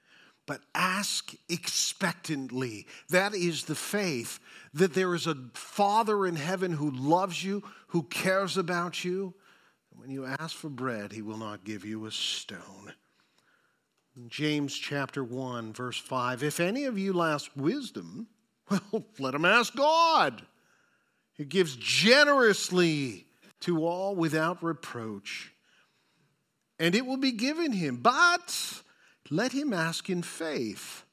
but 0.46 0.60
ask 0.74 1.34
expectantly. 1.48 2.86
That 3.10 3.34
is 3.34 3.64
the 3.64 3.74
faith 3.74 4.38
that 4.72 4.94
there 4.94 5.14
is 5.14 5.26
a 5.26 5.36
Father 5.54 6.24
in 6.26 6.36
heaven 6.36 6.72
who 6.72 6.90
loves 6.90 7.44
you, 7.44 7.62
who 7.88 8.04
cares 8.04 8.56
about 8.56 9.04
you. 9.04 9.34
When 9.90 10.10
you 10.10 10.24
ask 10.24 10.54
for 10.54 10.68
bread, 10.68 11.12
he 11.12 11.22
will 11.22 11.38
not 11.38 11.64
give 11.64 11.84
you 11.84 12.06
a 12.06 12.12
stone. 12.12 12.94
James 14.28 14.74
chapter 14.74 15.22
1, 15.22 15.72
verse 15.72 15.98
5 15.98 16.42
If 16.42 16.60
any 16.60 16.84
of 16.84 16.98
you 16.98 17.12
lacks 17.12 17.54
wisdom, 17.56 18.28
well, 18.70 19.04
let 19.18 19.34
him 19.34 19.44
ask 19.44 19.74
God. 19.74 20.42
He 21.34 21.44
gives 21.44 21.76
generously 21.76 23.26
to 23.60 23.84
all 23.84 24.14
without 24.14 24.62
reproach, 24.62 25.52
and 26.78 26.94
it 26.94 27.04
will 27.04 27.18
be 27.18 27.32
given 27.32 27.72
him. 27.72 27.96
But 27.96 28.82
let 29.30 29.52
him 29.52 29.72
ask 29.72 30.08
in 30.08 30.22
faith, 30.22 31.04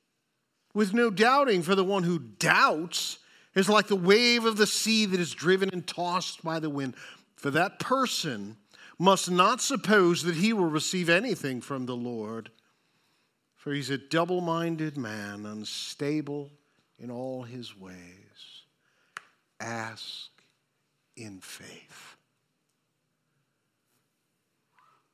with 0.73 0.93
no 0.93 1.09
doubting, 1.09 1.61
for 1.61 1.75
the 1.75 1.83
one 1.83 2.03
who 2.03 2.19
doubts 2.19 3.19
is 3.55 3.69
like 3.69 3.87
the 3.87 3.95
wave 3.95 4.45
of 4.45 4.57
the 4.57 4.67
sea 4.67 5.05
that 5.05 5.19
is 5.19 5.33
driven 5.33 5.69
and 5.71 5.85
tossed 5.85 6.43
by 6.43 6.59
the 6.59 6.69
wind. 6.69 6.95
For 7.35 7.51
that 7.51 7.79
person 7.79 8.57
must 8.97 9.29
not 9.29 9.61
suppose 9.61 10.23
that 10.23 10.35
he 10.35 10.53
will 10.53 10.69
receive 10.69 11.09
anything 11.09 11.61
from 11.61 11.85
the 11.85 11.95
Lord, 11.95 12.49
for 13.55 13.73
he's 13.73 13.89
a 13.89 13.97
double 13.97 14.41
minded 14.41 14.97
man, 14.97 15.45
unstable 15.45 16.51
in 16.99 17.11
all 17.11 17.43
his 17.43 17.77
ways. 17.77 18.63
Ask 19.59 20.29
in 21.15 21.39
faith. 21.39 22.17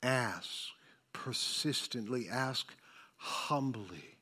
Ask 0.02 0.70
persistently. 1.13 2.30
Ask 2.30 2.74
humbly 3.18 4.18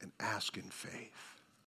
and 0.00 0.12
ask 0.20 0.56
in 0.56 0.62
faith. 0.62 1.31